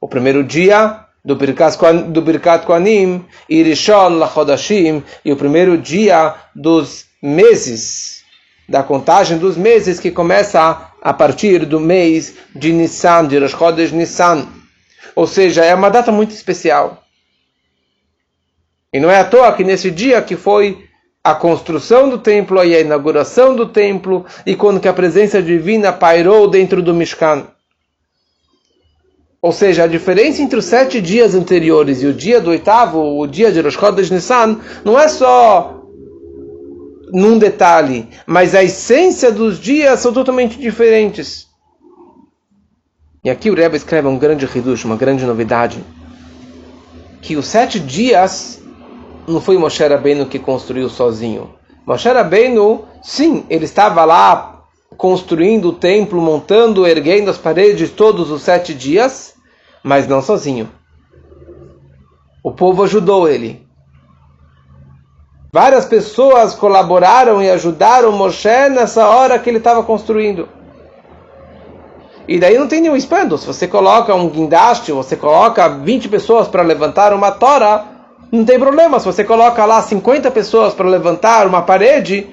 O 0.00 0.08
primeiro 0.08 0.44
dia 0.44 1.00
do 1.24 1.36
Birkat, 1.36 1.78
do 2.08 2.20
Birkat 2.20 2.66
Koanim, 2.66 3.24
e 3.48 3.62
Rishon 3.62 4.18
Lachodashim, 4.18 5.02
e 5.24 5.32
o 5.32 5.36
primeiro 5.36 5.78
dia 5.78 6.34
dos 6.54 7.06
meses, 7.22 8.24
da 8.68 8.82
contagem 8.82 9.38
dos 9.38 9.56
meses 9.56 10.00
que 10.00 10.10
começa 10.10 10.88
a 11.00 11.12
partir 11.12 11.64
do 11.64 11.78
mês 11.78 12.34
de 12.54 12.72
Nissan, 12.72 13.26
de 13.26 13.38
Rosh 13.38 13.52
Chodesh 13.52 13.92
Nissan. 13.92 14.61
Ou 15.14 15.26
seja, 15.26 15.64
é 15.64 15.74
uma 15.74 15.90
data 15.90 16.10
muito 16.10 16.30
especial. 16.30 17.02
E 18.92 19.00
não 19.00 19.10
é 19.10 19.20
à 19.20 19.24
toa 19.24 19.52
que 19.52 19.64
nesse 19.64 19.90
dia 19.90 20.20
que 20.22 20.36
foi 20.36 20.86
a 21.24 21.34
construção 21.34 22.08
do 22.08 22.18
templo 22.18 22.62
e 22.64 22.74
a 22.74 22.80
inauguração 22.80 23.54
do 23.54 23.66
templo, 23.66 24.26
e 24.44 24.56
quando 24.56 24.80
que 24.80 24.88
a 24.88 24.92
presença 24.92 25.40
divina 25.40 25.92
pairou 25.92 26.48
dentro 26.48 26.82
do 26.82 26.92
Mishkan. 26.92 27.46
Ou 29.40 29.52
seja, 29.52 29.84
a 29.84 29.86
diferença 29.86 30.42
entre 30.42 30.58
os 30.58 30.64
sete 30.64 31.00
dias 31.00 31.34
anteriores 31.34 32.02
e 32.02 32.06
o 32.06 32.14
dia 32.14 32.40
do 32.40 32.50
oitavo, 32.50 33.18
o 33.18 33.26
dia 33.26 33.50
de 33.50 33.60
Rosh 33.60 33.74
Chodesh 33.74 34.10
Nissan, 34.10 34.60
não 34.84 34.98
é 34.98 35.08
só 35.08 35.82
num 37.12 37.38
detalhe, 37.38 38.08
mas 38.26 38.54
a 38.54 38.64
essência 38.64 39.30
dos 39.30 39.60
dias 39.60 40.00
são 40.00 40.12
totalmente 40.12 40.58
diferentes. 40.58 41.48
E 43.24 43.30
aqui 43.30 43.48
o 43.52 43.54
Rebbe 43.54 43.76
escreve 43.76 44.08
um 44.08 44.18
grande 44.18 44.46
reducho, 44.46 44.88
uma 44.88 44.96
grande 44.96 45.24
novidade, 45.24 45.78
que 47.20 47.36
os 47.36 47.46
sete 47.46 47.78
dias 47.78 48.60
não 49.28 49.40
foi 49.40 49.56
Moshe 49.56 49.86
Rabbeinu 49.86 50.26
que 50.26 50.40
construiu 50.40 50.88
sozinho. 50.88 51.54
Moshe 51.86 52.08
Rabbeinu, 52.08 52.84
sim, 53.00 53.46
ele 53.48 53.64
estava 53.64 54.04
lá 54.04 54.64
construindo 54.96 55.68
o 55.68 55.72
templo, 55.72 56.20
montando, 56.20 56.84
erguendo 56.84 57.30
as 57.30 57.38
paredes 57.38 57.92
todos 57.92 58.28
os 58.28 58.42
sete 58.42 58.74
dias, 58.74 59.34
mas 59.84 60.08
não 60.08 60.20
sozinho. 60.20 60.68
O 62.42 62.50
povo 62.50 62.82
ajudou 62.82 63.28
ele. 63.28 63.64
Várias 65.52 65.84
pessoas 65.84 66.56
colaboraram 66.56 67.40
e 67.40 67.48
ajudaram 67.48 68.10
Moshe 68.10 68.68
nessa 68.68 69.08
hora 69.08 69.38
que 69.38 69.48
ele 69.48 69.58
estava 69.58 69.84
construindo. 69.84 70.48
E 72.28 72.38
daí 72.38 72.58
não 72.58 72.68
tem 72.68 72.80
nenhum 72.80 72.96
espanto. 72.96 73.36
Se 73.36 73.46
você 73.46 73.66
coloca 73.66 74.14
um 74.14 74.28
guindaste, 74.28 74.92
você 74.92 75.16
coloca 75.16 75.68
20 75.68 76.08
pessoas 76.08 76.48
para 76.48 76.62
levantar 76.62 77.12
uma 77.12 77.30
tora, 77.30 77.84
não 78.30 78.44
tem 78.44 78.58
problema. 78.58 78.98
Se 79.00 79.06
você 79.06 79.24
coloca 79.24 79.64
lá 79.64 79.82
50 79.82 80.30
pessoas 80.30 80.74
para 80.74 80.88
levantar 80.88 81.46
uma 81.46 81.62
parede, 81.62 82.28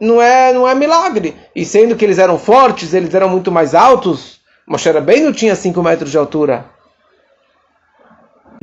não 0.00 0.20
é, 0.20 0.52
não 0.52 0.68
é 0.68 0.74
milagre. 0.74 1.34
E 1.54 1.64
sendo 1.64 1.96
que 1.96 2.04
eles 2.04 2.18
eram 2.18 2.38
fortes, 2.38 2.94
eles 2.94 3.14
eram 3.14 3.28
muito 3.28 3.50
mais 3.50 3.74
altos, 3.74 4.40
Moshe 4.70 4.92
bem 5.00 5.20
não 5.20 5.32
tinha 5.32 5.56
5 5.56 5.82
metros 5.82 6.12
de 6.12 6.16
altura. 6.16 6.64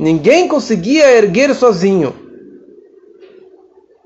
Ninguém 0.00 0.48
conseguia 0.48 1.10
erguer 1.10 1.54
sozinho. 1.54 2.16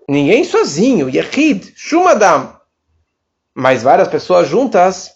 Ninguém 0.08 0.42
sozinho. 0.42 1.08
Yehid, 1.08 1.72
Shumadam. 1.76 2.56
Mas 3.54 3.84
várias 3.84 4.08
pessoas 4.08 4.48
juntas 4.48 5.12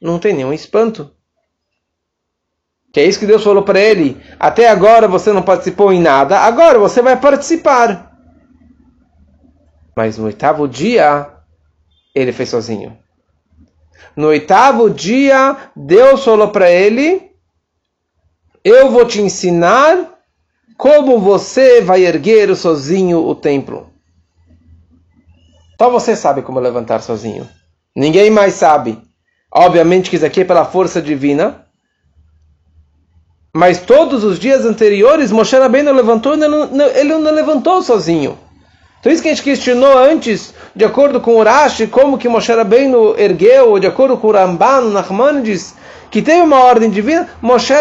não 0.00 0.18
tem 0.18 0.34
nenhum 0.34 0.52
espanto. 0.52 1.10
Que 2.92 3.00
é 3.00 3.04
isso 3.04 3.18
que 3.18 3.26
Deus 3.26 3.44
falou 3.44 3.62
para 3.62 3.78
ele. 3.78 4.20
Até 4.38 4.68
agora 4.68 5.06
você 5.06 5.32
não 5.32 5.42
participou 5.42 5.92
em 5.92 6.00
nada, 6.00 6.40
agora 6.40 6.78
você 6.78 7.02
vai 7.02 7.20
participar. 7.20 8.12
Mas 9.96 10.16
no 10.16 10.26
oitavo 10.26 10.68
dia, 10.68 11.28
ele 12.14 12.32
fez 12.32 12.48
sozinho. 12.48 12.96
No 14.16 14.28
oitavo 14.28 14.88
dia, 14.90 15.56
Deus 15.76 16.24
falou 16.24 16.48
para 16.48 16.70
ele: 16.70 17.30
Eu 18.64 18.90
vou 18.90 19.06
te 19.06 19.20
ensinar 19.20 20.18
como 20.76 21.18
você 21.18 21.80
vai 21.80 22.04
erguer 22.04 22.54
sozinho 22.54 23.18
o 23.26 23.34
templo? 23.34 23.92
Só 25.76 25.90
você 25.90 26.16
sabe 26.16 26.42
como 26.42 26.58
levantar 26.58 27.00
sozinho. 27.00 27.48
Ninguém 27.94 28.30
mais 28.30 28.54
sabe. 28.54 29.07
Obviamente 29.52 30.10
que 30.10 30.16
isso 30.16 30.26
aqui 30.26 30.42
é 30.42 30.44
pela 30.44 30.64
força 30.64 31.00
divina. 31.00 31.64
Mas 33.54 33.80
todos 33.80 34.22
os 34.24 34.38
dias 34.38 34.64
anteriores, 34.64 35.32
Moshe 35.32 35.56
Rabbeinu 35.56 35.92
levantou, 35.92 36.34
ele 36.34 36.46
não, 36.46 36.86
ele 36.86 37.16
não 37.16 37.32
levantou 37.32 37.82
sozinho. 37.82 38.38
Então 39.00 39.10
isso 39.10 39.22
que 39.22 39.28
a 39.28 39.32
gente 39.32 39.44
questionou 39.44 39.96
antes, 39.96 40.52
de 40.76 40.84
acordo 40.84 41.20
com 41.20 41.36
Urashi, 41.36 41.86
como 41.86 42.18
que 42.18 42.28
Moshe 42.28 42.52
Rabbeinu 42.52 43.14
ergueu, 43.18 43.78
de 43.78 43.86
acordo 43.86 44.16
com 44.16 44.30
Ramban, 44.30 44.90
Nachmanides, 44.90 45.74
que 46.10 46.20
teve 46.20 46.42
uma 46.42 46.60
ordem 46.60 46.90
divina, 46.90 47.28
Moshe 47.40 47.72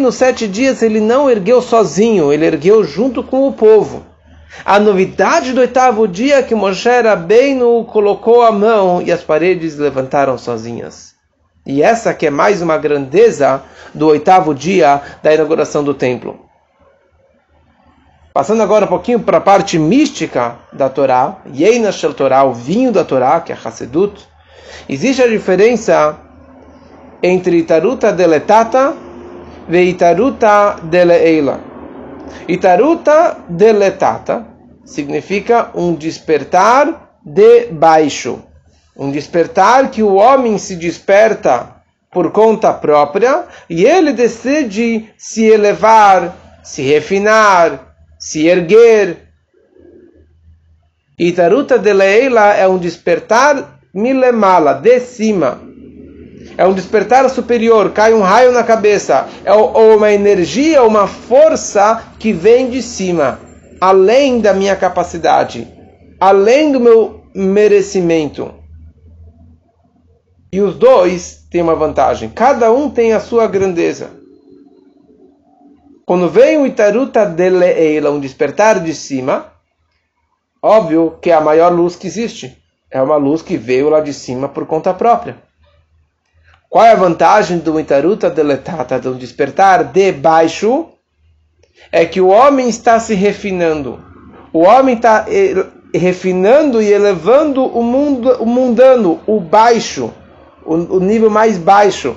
nos 0.00 0.16
sete 0.16 0.46
dias 0.46 0.82
ele 0.82 1.00
não 1.00 1.30
ergueu 1.30 1.62
sozinho, 1.62 2.32
ele 2.32 2.44
ergueu 2.44 2.84
junto 2.84 3.22
com 3.22 3.46
o 3.46 3.52
povo. 3.52 4.04
A 4.64 4.78
novidade 4.78 5.52
do 5.52 5.60
oitavo 5.60 6.06
dia 6.06 6.36
é 6.36 6.42
que 6.42 6.54
Moshe 6.54 6.88
no 7.56 7.84
colocou 7.84 8.42
a 8.42 8.52
mão 8.52 9.02
e 9.02 9.10
as 9.10 9.22
paredes 9.22 9.76
levantaram 9.76 10.36
sozinhas. 10.36 11.13
E 11.66 11.82
essa 11.82 12.12
que 12.12 12.26
é 12.26 12.30
mais 12.30 12.60
uma 12.60 12.76
grandeza 12.76 13.62
do 13.94 14.08
oitavo 14.08 14.54
dia 14.54 15.00
da 15.22 15.32
inauguração 15.32 15.82
do 15.82 15.94
templo. 15.94 16.38
Passando 18.34 18.62
agora 18.62 18.84
um 18.84 18.88
pouquinho 18.88 19.20
para 19.20 19.38
a 19.38 19.40
parte 19.40 19.78
mística 19.78 20.56
da 20.72 20.90
Torá, 20.90 21.38
Yeina 21.54 21.92
Shel 21.92 22.12
Torá, 22.12 22.42
o 22.42 22.52
vinho 22.52 22.90
da 22.90 23.04
Torá, 23.04 23.40
que 23.40 23.52
é 23.52 23.56
Hassedut, 23.56 24.28
existe 24.88 25.22
a 25.22 25.28
diferença 25.28 26.18
entre 27.22 27.56
Itaruta 27.56 28.12
deletata 28.12 28.94
e 29.70 29.78
Itaruta 29.78 30.76
deleila. 30.82 31.60
Itaruta 32.46 33.38
deletata 33.48 34.46
significa 34.84 35.70
um 35.74 35.94
despertar 35.94 37.18
de 37.24 37.66
baixo. 37.66 38.42
Um 38.96 39.10
despertar 39.10 39.90
que 39.90 40.02
o 40.02 40.14
homem 40.14 40.56
se 40.56 40.76
desperta 40.76 41.74
por 42.12 42.30
conta 42.30 42.72
própria 42.72 43.44
e 43.68 43.84
ele 43.84 44.12
decide 44.12 45.06
se 45.18 45.44
elevar, 45.44 46.36
se 46.62 46.80
refinar, 46.82 47.96
se 48.18 48.46
erguer. 48.46 49.18
Itaruta 51.18 51.76
de 51.76 51.92
Leila 51.92 52.54
é 52.54 52.68
um 52.68 52.78
despertar 52.78 53.80
milemala, 53.92 54.74
de 54.74 55.00
cima. 55.00 55.60
É 56.56 56.64
um 56.64 56.72
despertar 56.72 57.28
superior, 57.30 57.90
cai 57.90 58.14
um 58.14 58.20
raio 58.20 58.52
na 58.52 58.62
cabeça. 58.62 59.26
É 59.44 59.52
uma 59.52 60.12
energia, 60.12 60.84
uma 60.84 61.08
força 61.08 62.00
que 62.18 62.32
vem 62.32 62.70
de 62.70 62.80
cima, 62.80 63.40
além 63.80 64.40
da 64.40 64.54
minha 64.54 64.76
capacidade, 64.76 65.66
além 66.20 66.70
do 66.70 66.78
meu 66.78 67.24
merecimento. 67.34 68.63
E 70.54 70.60
os 70.60 70.76
dois 70.76 71.44
têm 71.50 71.62
uma 71.62 71.74
vantagem. 71.74 72.28
Cada 72.28 72.70
um 72.70 72.88
tem 72.88 73.12
a 73.12 73.18
sua 73.18 73.48
grandeza. 73.48 74.12
Quando 76.06 76.30
vem 76.30 76.58
o 76.58 76.64
Itaruta 76.64 77.26
de 77.26 77.50
Leila, 77.50 78.12
um 78.12 78.20
despertar 78.20 78.78
de 78.78 78.94
cima, 78.94 79.52
óbvio 80.62 81.18
que 81.20 81.32
é 81.32 81.34
a 81.34 81.40
maior 81.40 81.72
luz 81.72 81.96
que 81.96 82.06
existe. 82.06 82.56
É 82.88 83.02
uma 83.02 83.16
luz 83.16 83.42
que 83.42 83.56
veio 83.56 83.88
lá 83.88 83.98
de 83.98 84.14
cima 84.14 84.48
por 84.48 84.64
conta 84.64 84.94
própria. 84.94 85.38
Qual 86.70 86.84
é 86.84 86.92
a 86.92 86.94
vantagem 86.94 87.58
do 87.58 87.80
Itaruta 87.80 88.30
de 88.30 88.40
Letata, 88.44 89.00
de 89.00 89.08
um 89.08 89.16
despertar 89.16 89.82
de 89.82 90.12
baixo? 90.12 90.86
É 91.90 92.06
que 92.06 92.20
o 92.20 92.28
homem 92.28 92.68
está 92.68 93.00
se 93.00 93.14
refinando. 93.14 93.98
O 94.52 94.60
homem 94.60 94.94
está 94.94 95.26
eh, 95.26 95.66
refinando 95.92 96.80
e 96.80 96.92
elevando 96.92 97.66
o 97.66 97.82
mundo, 97.82 98.36
o 98.40 98.46
mundano, 98.46 99.20
o 99.26 99.40
baixo 99.40 100.14
o, 100.64 100.96
o 100.96 101.00
nível 101.00 101.30
mais 101.30 101.58
baixo. 101.58 102.16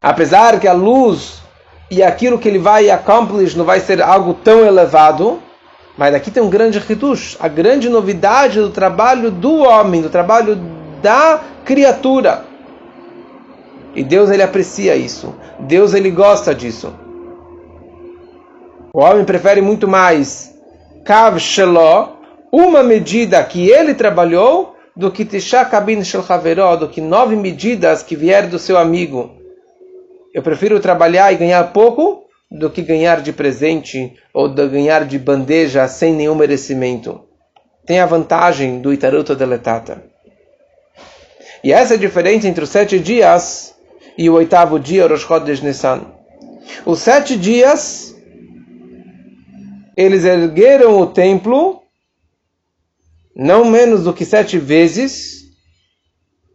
Apesar 0.00 0.58
que 0.60 0.68
a 0.68 0.72
luz 0.72 1.42
e 1.90 2.02
aquilo 2.02 2.38
que 2.38 2.48
ele 2.48 2.58
vai 2.58 2.90
accomplish 2.90 3.56
não 3.56 3.64
vai 3.64 3.80
ser 3.80 4.02
algo 4.02 4.34
tão 4.34 4.64
elevado, 4.64 5.40
mas 5.96 6.14
aqui 6.14 6.30
tem 6.30 6.42
um 6.42 6.50
grande 6.50 6.78
retush, 6.78 7.36
a 7.40 7.48
grande 7.48 7.88
novidade 7.88 8.60
do 8.60 8.70
trabalho 8.70 9.30
do 9.30 9.62
homem, 9.64 10.00
do 10.00 10.08
trabalho 10.08 10.56
da 11.02 11.40
criatura. 11.64 12.44
E 13.94 14.04
Deus 14.04 14.30
ele 14.30 14.42
aprecia 14.42 14.94
isso. 14.94 15.34
Deus 15.58 15.94
ele 15.94 16.10
gosta 16.10 16.54
disso. 16.54 16.92
O 18.92 19.00
homem 19.00 19.24
prefere 19.24 19.60
muito 19.60 19.88
mais 19.88 20.54
kav 21.04 21.38
sheló, 21.38 22.10
uma 22.52 22.82
medida 22.82 23.42
que 23.42 23.68
ele 23.68 23.94
trabalhou, 23.94 24.76
do 24.98 25.12
que 25.12 25.24
Tisha 25.24 25.64
Kabin 25.64 26.02
Shel 26.02 26.24
Haveró, 26.28 26.74
do 26.74 26.88
que 26.88 27.00
nove 27.00 27.36
medidas 27.36 28.02
que 28.02 28.16
vieram 28.16 28.48
do 28.48 28.58
seu 28.58 28.76
amigo. 28.76 29.30
Eu 30.34 30.42
prefiro 30.42 30.80
trabalhar 30.80 31.32
e 31.32 31.36
ganhar 31.36 31.72
pouco 31.72 32.24
do 32.50 32.68
que 32.68 32.82
ganhar 32.82 33.22
de 33.22 33.32
presente 33.32 34.16
ou 34.34 34.48
de 34.48 34.66
ganhar 34.66 35.04
de 35.04 35.16
bandeja 35.16 35.86
sem 35.86 36.12
nenhum 36.12 36.34
merecimento. 36.34 37.20
Tem 37.86 38.00
a 38.00 38.06
vantagem 38.06 38.80
do 38.80 38.92
Itaruto 38.92 39.36
Deletata. 39.36 40.02
E 41.62 41.72
essa 41.72 41.94
é 41.94 41.96
a 41.96 42.00
diferença 42.00 42.48
entre 42.48 42.64
os 42.64 42.70
sete 42.70 42.98
dias 42.98 43.76
e 44.16 44.28
o 44.28 44.34
oitavo 44.34 44.80
dia, 44.80 45.06
Rosh 45.06 45.22
Chodesh 45.22 45.62
Nissan. 45.62 46.06
Os 46.84 46.98
sete 46.98 47.38
dias, 47.38 48.16
eles 49.96 50.24
ergueram 50.24 51.00
o 51.00 51.06
templo 51.06 51.84
não 53.38 53.64
menos 53.64 54.02
do 54.02 54.12
que 54.12 54.24
sete 54.24 54.58
vezes, 54.58 55.44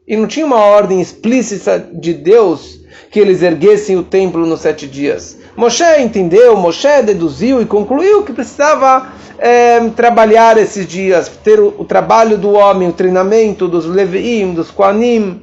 e 0.06 0.18
não 0.18 0.28
tinha 0.28 0.46
uma 0.46 0.60
ordem 0.60 1.00
explícita 1.00 1.80
de 1.80 2.14
Deus 2.14 2.82
que 3.10 3.20
eles 3.20 3.42
erguessem 3.42 3.96
o 3.96 4.04
templo 4.04 4.46
nos 4.46 4.60
sete 4.60 4.86
dias. 4.86 5.38
Moshe 5.56 5.84
entendeu, 6.02 6.58
Moshe 6.58 7.02
deduziu 7.04 7.62
e 7.62 7.66
concluiu 7.66 8.24
que 8.24 8.34
precisava 8.34 9.14
é, 9.38 9.88
trabalhar 9.92 10.58
esses 10.58 10.86
dias, 10.86 11.30
ter 11.30 11.60
o, 11.60 11.74
o, 11.78 11.86
trabalho 11.86 12.38
do 12.38 12.52
homem, 12.52 12.90
o 12.90 12.94
treinamento 12.94 13.68
dos 13.68 13.86
Leviim, 13.86 14.54
dos 14.54 14.70
Koanim. 14.70 15.42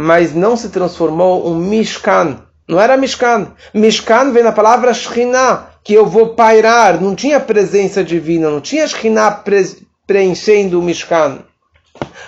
Mas 0.00 0.34
não 0.34 0.56
se 0.56 0.68
transformou 0.68 1.48
um 1.48 1.54
Mishkan. 1.54 2.42
Não 2.68 2.78
era 2.78 2.96
Mishkan. 2.96 3.52
Mishkan 3.72 4.30
vem 4.32 4.42
na 4.42 4.52
palavra 4.52 4.92
Shekhinah, 4.92 5.77
que 5.88 5.94
eu 5.94 6.04
vou 6.04 6.34
pairar, 6.34 7.00
não 7.00 7.14
tinha 7.14 7.40
presença 7.40 8.04
divina, 8.04 8.50
não 8.50 8.60
tinha 8.60 8.86
Shekhinah 8.86 9.42
preenchendo 10.06 10.78
o 10.78 10.82
Mishkan. 10.82 11.38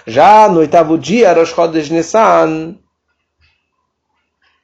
Já 0.06 0.48
no 0.48 0.60
oitavo 0.60 0.96
dia, 0.96 1.34
Rosh 1.34 1.50
Chodesh 1.50 1.90
Nissan, 1.90 2.76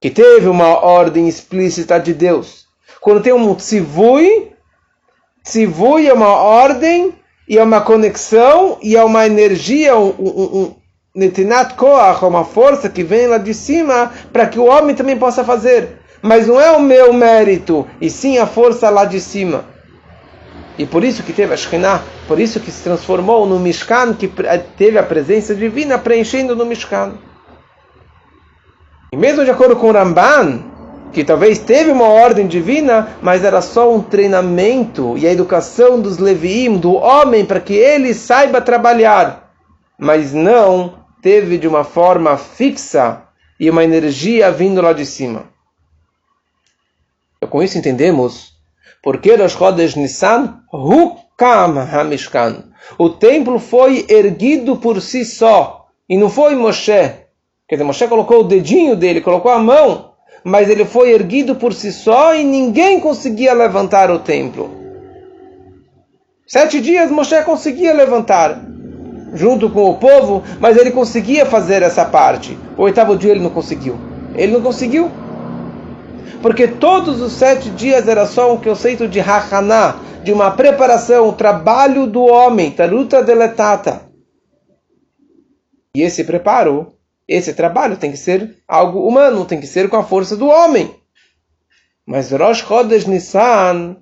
que 0.00 0.08
teve 0.08 0.48
uma 0.48 0.82
ordem 0.82 1.28
explícita 1.28 2.00
de 2.00 2.14
Deus. 2.14 2.64
Quando 2.98 3.22
tem 3.22 3.34
um 3.34 3.54
tzivui, 3.54 4.52
tzivui 5.44 6.08
é 6.08 6.14
uma 6.14 6.32
ordem 6.32 7.12
e 7.46 7.58
é 7.58 7.62
uma 7.62 7.82
conexão 7.82 8.78
e 8.80 8.96
é 8.96 9.04
uma 9.04 9.26
energia, 9.26 9.94
um, 9.94 10.08
um, 10.08 10.74
um 11.14 11.30
koach, 11.76 12.24
uma 12.24 12.46
força 12.46 12.88
que 12.88 13.04
vem 13.04 13.26
lá 13.26 13.36
de 13.36 13.52
cima 13.52 14.10
para 14.32 14.46
que 14.46 14.58
o 14.58 14.64
homem 14.64 14.96
também 14.96 15.18
possa 15.18 15.44
fazer 15.44 16.05
mas 16.26 16.46
não 16.46 16.60
é 16.60 16.72
o 16.72 16.80
meu 16.80 17.12
mérito, 17.12 17.86
e 18.00 18.10
sim 18.10 18.36
a 18.38 18.46
força 18.46 18.90
lá 18.90 19.04
de 19.04 19.20
cima. 19.20 19.64
E 20.76 20.84
por 20.84 21.04
isso 21.04 21.22
que 21.22 21.32
teve 21.32 21.54
a 21.54 21.56
Shekhinah, 21.56 22.02
por 22.28 22.38
isso 22.38 22.60
que 22.60 22.70
se 22.70 22.82
transformou 22.82 23.46
no 23.46 23.58
Mishkan, 23.58 24.12
que 24.12 24.30
teve 24.76 24.98
a 24.98 25.02
presença 25.02 25.54
divina 25.54 25.98
preenchendo 25.98 26.54
no 26.54 26.66
Mishkan. 26.66 27.14
E 29.12 29.16
mesmo 29.16 29.44
de 29.44 29.50
acordo 29.50 29.76
com 29.76 29.88
o 29.88 29.92
Ramban, 29.92 30.64
que 31.12 31.24
talvez 31.24 31.60
teve 31.60 31.90
uma 31.90 32.08
ordem 32.08 32.46
divina, 32.46 33.16
mas 33.22 33.42
era 33.42 33.62
só 33.62 33.94
um 33.94 34.02
treinamento 34.02 35.16
e 35.16 35.26
a 35.26 35.32
educação 35.32 35.98
dos 36.00 36.18
Leviim, 36.18 36.76
do 36.76 36.92
homem, 36.94 37.44
para 37.44 37.60
que 37.60 37.72
ele 37.72 38.12
saiba 38.12 38.60
trabalhar, 38.60 39.54
mas 39.98 40.34
não 40.34 40.94
teve 41.22 41.56
de 41.56 41.66
uma 41.66 41.84
forma 41.84 42.36
fixa 42.36 43.22
e 43.58 43.70
uma 43.70 43.82
energia 43.82 44.50
vindo 44.50 44.82
lá 44.82 44.92
de 44.92 45.06
cima. 45.06 45.55
Com 47.56 47.62
isso 47.62 47.78
entendemos 47.78 48.52
porque 49.02 49.34
Rosh 49.34 49.52
Chodesh 49.52 49.94
Nissan 49.94 50.60
Hukam 50.70 51.78
HaMishkan. 51.78 52.64
O 52.98 53.08
templo 53.08 53.58
foi 53.58 54.04
erguido 54.10 54.76
por 54.76 55.00
si 55.00 55.24
só 55.24 55.86
e 56.06 56.18
não 56.18 56.28
foi 56.28 56.54
Moshe. 56.54 57.12
Quer 57.66 57.76
dizer, 57.76 57.84
Moshe 57.84 58.06
colocou 58.08 58.40
o 58.40 58.44
dedinho 58.44 58.94
dele, 58.94 59.22
colocou 59.22 59.50
a 59.50 59.58
mão, 59.58 60.10
mas 60.44 60.68
ele 60.68 60.84
foi 60.84 61.14
erguido 61.14 61.56
por 61.56 61.72
si 61.72 61.94
só 61.94 62.34
e 62.34 62.44
ninguém 62.44 63.00
conseguia 63.00 63.54
levantar 63.54 64.10
o 64.10 64.18
templo. 64.18 64.70
Sete 66.46 66.78
dias 66.78 67.10
Moshe 67.10 67.42
conseguia 67.42 67.94
levantar 67.94 68.60
junto 69.32 69.70
com 69.70 69.88
o 69.88 69.96
povo, 69.96 70.42
mas 70.60 70.76
ele 70.76 70.90
conseguia 70.90 71.46
fazer 71.46 71.80
essa 71.80 72.04
parte. 72.04 72.54
O 72.76 72.82
oitavo 72.82 73.16
dia 73.16 73.30
ele 73.30 73.40
não 73.40 73.48
conseguiu. 73.48 73.96
Ele 74.34 74.52
não 74.52 74.60
conseguiu 74.60 75.10
porque 76.42 76.68
todos 76.68 77.20
os 77.20 77.32
sete 77.32 77.70
dias 77.70 78.08
era 78.08 78.26
só 78.26 78.52
um 78.52 78.60
conceito 78.60 79.08
de 79.08 79.20
hachaná, 79.20 79.96
de 80.22 80.32
uma 80.32 80.50
preparação, 80.50 81.28
o 81.28 81.32
trabalho 81.32 82.06
do 82.06 82.24
homem, 82.24 82.70
taruta 82.70 83.22
deletata. 83.22 84.02
E 85.94 86.02
esse 86.02 86.24
preparo, 86.24 86.94
esse 87.26 87.54
trabalho 87.54 87.96
tem 87.96 88.10
que 88.10 88.16
ser 88.16 88.56
algo 88.68 89.06
humano, 89.06 89.44
tem 89.44 89.60
que 89.60 89.66
ser 89.66 89.88
com 89.88 89.96
a 89.96 90.04
força 90.04 90.36
do 90.36 90.46
homem. 90.46 90.94
Mas 92.04 92.30
Rosh 92.30 92.58
Chodesh 92.58 93.06
Nissan 93.06 93.96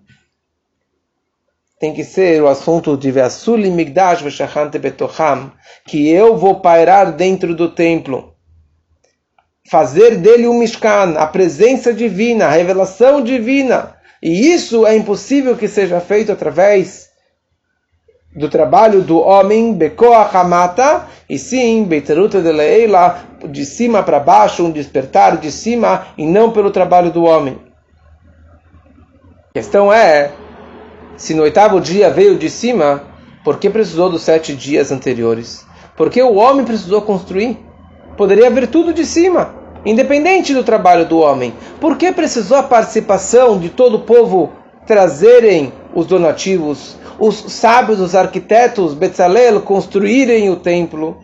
tem 1.79 1.95
que 1.95 2.05
ser 2.05 2.43
o 2.43 2.49
assunto 2.49 2.97
de 2.97 3.11
Vasuli 3.11 3.71
Migdash 3.71 4.23
Veshachante 4.23 4.79
Betocham, 4.79 5.53
que 5.87 6.09
eu 6.09 6.37
vou 6.37 6.61
pairar 6.61 7.13
dentro 7.13 7.55
do 7.55 7.71
templo 7.71 8.34
fazer 9.69 10.17
dele 10.17 10.47
um 10.47 10.59
Mishkan, 10.59 11.15
a 11.17 11.27
presença 11.27 11.93
divina, 11.93 12.47
a 12.47 12.51
revelação 12.51 13.23
divina. 13.23 13.95
E 14.23 14.53
isso 14.53 14.87
é 14.87 14.97
impossível 14.97 15.57
que 15.57 15.69
seja 15.69 16.01
feito 16.01 16.33
através 16.33 17.11
do 18.35 18.49
trabalho 18.49 19.01
do 19.01 19.21
homem, 19.21 19.75
Bekoa 19.75 20.29
Hamata, 20.33 21.07
e 21.29 21.39
sim, 21.39 21.85
Beitaruta 21.85 22.43
de 22.43 22.51
Leila, 22.51 23.25
de 23.49 23.65
cima 23.65 24.03
para 24.03 24.19
baixo, 24.19 24.65
um 24.65 24.71
despertar 24.71 25.37
de 25.37 25.53
cima, 25.53 26.09
e 26.19 26.27
não 26.27 26.51
pelo 26.51 26.71
trabalho 26.71 27.13
do 27.13 27.25
homem. 27.25 27.59
A 29.51 29.53
questão 29.55 29.93
é, 29.93 30.33
se 31.17 31.33
no 31.33 31.45
oitavo 31.45 31.81
dia 31.81 32.11
veio 32.11 32.37
de 32.37 32.51
cima, 32.51 33.05
por 33.45 33.59
que 33.59 33.71
precisou 33.71 34.11
dos 34.11 34.23
sete 34.23 34.55
dias 34.55 34.91
anteriores? 34.91 35.65
Por 35.97 36.11
que 36.11 36.21
o 36.21 36.35
homem 36.35 36.65
precisou 36.65 37.03
construir? 37.03 37.64
Poderia 38.17 38.51
vir 38.51 38.69
tudo 38.69 38.93
de 38.93 39.05
cima, 39.05 39.55
independente 39.85 40.55
do 40.55 40.63
trabalho 40.63 41.07
do 41.07 41.19
homem. 41.19 41.53
Por 41.81 41.97
que 41.97 42.13
precisou 42.13 42.59
a 42.59 42.63
participação 42.63 43.59
de 43.59 43.69
todo 43.69 43.97
o 43.97 44.01
povo 44.01 44.53
trazerem 44.87 45.73
os 45.95 46.07
donativos, 46.07 46.97
os 47.19 47.37
sábios, 47.49 48.01
os 48.01 48.15
arquitetos, 48.15 48.95
Betzalel, 48.95 49.61
construírem 49.61 50.51
o 50.51 50.57
templo. 50.57 51.19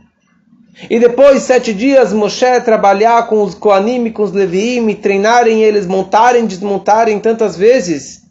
E 0.88 0.98
depois, 0.98 1.42
sete 1.42 1.74
dias, 1.74 2.12
Moshe 2.12 2.60
trabalhar 2.64 3.26
com 3.26 3.42
os 3.42 3.54
Koanim 3.54 4.06
e 4.06 4.10
com 4.10 4.22
os 4.22 4.32
Leviim, 4.32 4.94
treinarem 4.94 5.62
eles, 5.62 5.86
montarem, 5.86 6.46
desmontarem 6.46 7.18
tantas 7.18 7.56
vezes. 7.56 8.22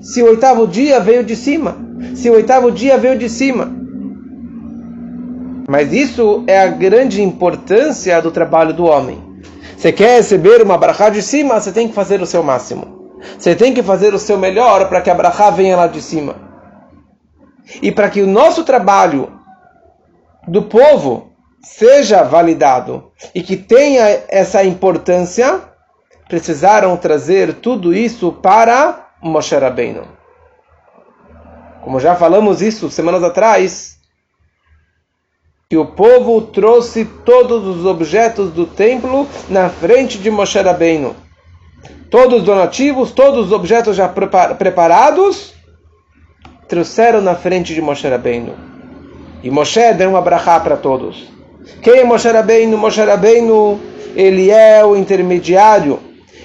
Se 0.00 0.22
o 0.22 0.26
oitavo 0.26 0.66
dia 0.66 1.00
veio 1.00 1.24
de 1.24 1.34
cima. 1.34 1.76
Se 2.14 2.28
o 2.30 2.34
oitavo 2.34 2.70
dia 2.70 2.98
veio 2.98 3.18
de 3.18 3.28
cima. 3.28 3.81
Mas 5.72 5.90
isso 5.90 6.44
é 6.46 6.60
a 6.60 6.66
grande 6.66 7.22
importância 7.22 8.20
do 8.20 8.30
trabalho 8.30 8.74
do 8.74 8.84
homem. 8.84 9.40
Você 9.74 9.90
quer 9.90 10.18
receber 10.18 10.60
uma 10.60 10.76
brachá 10.76 11.08
de 11.08 11.22
cima, 11.22 11.58
você 11.58 11.72
tem 11.72 11.88
que 11.88 11.94
fazer 11.94 12.20
o 12.20 12.26
seu 12.26 12.42
máximo. 12.42 13.16
Você 13.38 13.54
tem 13.54 13.72
que 13.72 13.82
fazer 13.82 14.12
o 14.12 14.18
seu 14.18 14.36
melhor 14.36 14.86
para 14.90 15.00
que 15.00 15.08
a 15.08 15.14
brachá 15.14 15.48
venha 15.48 15.74
lá 15.74 15.86
de 15.86 16.02
cima. 16.02 16.36
E 17.80 17.90
para 17.90 18.10
que 18.10 18.20
o 18.20 18.26
nosso 18.26 18.64
trabalho 18.64 19.32
do 20.46 20.60
povo 20.60 21.32
seja 21.62 22.22
validado 22.22 23.10
e 23.34 23.42
que 23.42 23.56
tenha 23.56 24.24
essa 24.28 24.62
importância, 24.62 25.58
precisaram 26.28 26.94
trazer 26.98 27.54
tudo 27.62 27.94
isso 27.94 28.30
para 28.30 29.08
Moshe 29.22 29.56
Rabbeinu. 29.56 30.02
Como 31.80 31.98
já 31.98 32.14
falamos 32.14 32.60
isso 32.60 32.90
semanas 32.90 33.24
atrás, 33.24 33.91
que 35.72 35.76
o 35.78 35.86
povo 35.86 36.42
trouxe 36.42 37.06
todos 37.24 37.66
os 37.66 37.86
objetos 37.86 38.50
do 38.50 38.66
templo 38.66 39.26
na 39.48 39.70
frente 39.70 40.18
de 40.18 40.30
Moshe 40.30 40.60
Rabbeinu. 40.60 41.16
Todos 42.10 42.40
os 42.40 42.44
donativos, 42.44 43.10
todos 43.10 43.46
os 43.46 43.52
objetos 43.52 43.96
já 43.96 44.06
preparados, 44.06 45.54
trouxeram 46.68 47.22
na 47.22 47.34
frente 47.34 47.72
de 47.72 47.80
Moshe 47.80 48.06
Rabbeinu. 48.06 48.54
E 49.42 49.50
Moshe 49.50 49.94
deu 49.94 50.10
uma 50.10 50.20
brachá 50.20 50.60
para 50.60 50.76
todos. 50.76 51.26
Quem 51.80 52.00
é 52.00 52.04
Moshe 52.04 52.28
Rabbeinu? 52.28 52.76
Moshe 52.76 53.02
Rabbeinu, 53.02 53.80
ele 54.14 54.50
é 54.50 54.84
o 54.84 54.94
intermediário, 54.94 55.98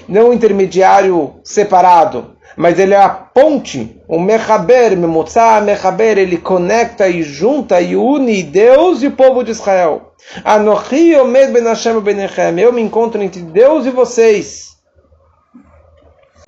não 0.08 0.30
o 0.30 0.32
intermediário 0.32 1.34
separado 1.44 2.37
mas 2.58 2.76
ele 2.76 2.92
é 2.92 3.00
a 3.00 3.08
ponte, 3.08 4.02
o 4.08 4.18
Mechaber, 4.18 4.98
Memotzah 4.98 5.60
Mechaber, 5.60 6.18
ele 6.18 6.36
conecta 6.36 7.08
e 7.08 7.22
junta 7.22 7.80
e 7.80 7.94
une 7.94 8.42
Deus 8.42 9.00
e 9.00 9.06
o 9.06 9.12
povo 9.12 9.44
de 9.44 9.52
Israel. 9.52 10.12
Anochi 10.44 11.14
Omed 11.14 11.52
Ben 11.52 11.62
Hashem 11.62 12.00
Benechem, 12.00 12.58
eu 12.58 12.72
me 12.72 12.82
encontro 12.82 13.22
entre 13.22 13.42
Deus 13.42 13.86
e 13.86 13.90
vocês. 13.90 14.76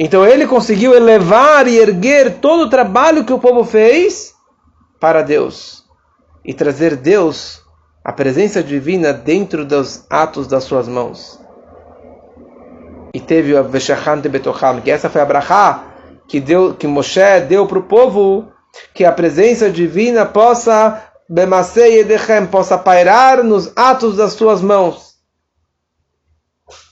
Então 0.00 0.26
ele 0.26 0.48
conseguiu 0.48 0.96
elevar 0.96 1.68
e 1.68 1.78
erguer 1.78 2.38
todo 2.40 2.64
o 2.64 2.70
trabalho 2.70 3.24
que 3.24 3.32
o 3.32 3.38
povo 3.38 3.62
fez 3.62 4.34
para 4.98 5.22
Deus 5.22 5.84
e 6.44 6.52
trazer 6.52 6.96
Deus, 6.96 7.62
a 8.04 8.12
presença 8.12 8.64
divina, 8.64 9.12
dentro 9.12 9.64
dos 9.64 10.04
atos 10.10 10.48
das 10.48 10.64
suas 10.64 10.88
mãos. 10.88 11.38
E 13.14 13.20
teve 13.20 13.54
o 13.54 13.62
Veshachan 13.62 14.18
de 14.20 14.28
Betocham, 14.28 14.80
que 14.80 14.90
essa 14.90 15.08
foi 15.08 15.20
a 15.20 15.24
Brachá 15.24 15.89
que 16.30 16.38
deu 16.38 16.74
que 16.74 16.86
Moshe 16.86 17.40
deu 17.48 17.66
para 17.66 17.80
o 17.80 17.82
povo 17.82 18.52
que 18.94 19.04
a 19.04 19.10
presença 19.10 19.68
divina 19.68 20.24
possa 20.24 21.02
possa 22.48 22.78
pairar 22.78 23.42
nos 23.42 23.72
atos 23.74 24.16
das 24.16 24.34
suas 24.34 24.62
mãos. 24.62 25.16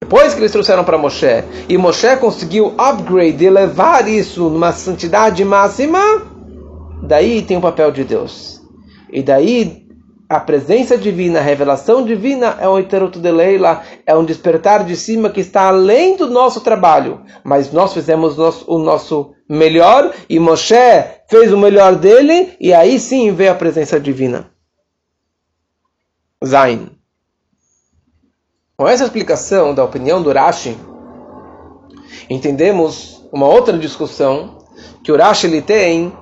Depois 0.01 0.35
que 0.35 0.40
eles 0.40 0.51
trouxeram 0.51 0.83
para 0.83 0.98
Moshe, 0.98 1.44
e 1.68 1.79
Moshe 1.79 2.16
conseguiu 2.16 2.74
upgrade, 2.77 3.44
elevar 3.44 4.09
isso 4.09 4.51
numa 4.51 4.72
santidade 4.72 5.44
máxima, 5.44 6.01
daí 7.05 7.40
tem 7.40 7.57
o 7.57 7.61
papel 7.61 7.92
de 7.92 8.03
Deus. 8.03 8.61
E 9.09 9.22
daí 9.22 9.88
a 10.29 10.38
presença 10.38 10.99
divina, 10.99 11.38
a 11.38 11.43
revelação 11.43 12.05
divina 12.05 12.59
é 12.61 12.69
um 12.69 12.79
iteruto 12.79 13.19
de 13.19 13.31
leila, 13.31 13.83
é 14.05 14.14
um 14.14 14.25
despertar 14.25 14.85
de 14.85 14.95
cima 14.95 15.31
que 15.31 15.41
está 15.41 15.69
além 15.69 16.17
do 16.17 16.29
nosso 16.29 16.61
trabalho. 16.61 17.23
Mas 17.43 17.73
nós 17.73 17.95
fizemos 17.95 18.37
o 18.37 18.43
nosso, 18.43 18.64
o 18.71 18.79
nosso 18.79 19.35
melhor 19.49 20.12
e 20.29 20.38
Moshe 20.38 20.75
fez 21.29 21.51
o 21.51 21.57
melhor 21.57 21.97
dele 21.97 22.55
e 22.61 22.75
aí 22.75 23.01
sim 23.01 23.33
veio 23.33 23.53
a 23.53 23.55
presença 23.55 23.99
divina. 23.99 24.51
Zain. 26.45 26.91
Com 28.77 28.87
essa 28.87 29.05
explicação 29.05 29.75
da 29.75 29.83
opinião 29.83 30.23
do 30.23 30.31
Rashi, 30.31 30.77
entendemos 32.29 33.27
uma 33.33 33.47
outra 33.47 33.77
discussão 33.79 34.59
que 35.03 35.11
o 35.11 35.17
Rashi 35.17 35.47
ele 35.47 35.62
tem 35.62 36.12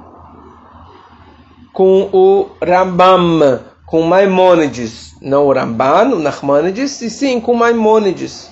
com 1.75 2.09
o 2.13 2.49
Rambam, 2.65 3.76
com 3.87 4.03
Maimônides, 4.03 5.15
não 5.23 5.47
o 5.47 5.53
Ramban, 5.53 6.15
o 6.15 6.19
Nachmanides, 6.19 7.01
e 7.01 7.09
sim 7.09 7.41
com 7.41 7.55
Maimônides, 7.55 8.51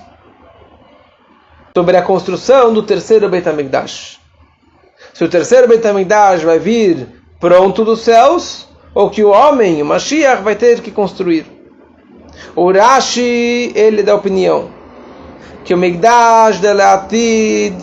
sobre 1.76 1.96
a 1.96 2.02
construção 2.02 2.72
do 2.72 2.84
terceiro 2.84 3.28
Beit 3.28 3.48
HaMikdash. 3.48 4.20
Se 5.12 5.24
o 5.24 5.28
terceiro 5.28 5.66
Beit 5.66 5.84
HaMikdash 5.84 6.44
vai 6.44 6.60
vir 6.60 7.08
pronto 7.40 7.84
dos 7.84 8.00
céus, 8.00 8.68
ou 8.94 9.10
que 9.10 9.24
o 9.24 9.30
homem, 9.30 9.82
o 9.82 9.84
Mashiach, 9.84 10.42
vai 10.42 10.54
ter 10.54 10.80
que 10.80 10.92
construir. 10.92 11.46
O 12.54 12.70
Rashi, 12.70 13.72
ele 13.74 14.04
dá 14.04 14.14
opinião 14.14 14.70
que 15.64 15.74
o 15.74 15.78
Mikdash 15.78 16.60
de 16.60 16.72
Leatid, 16.72 17.74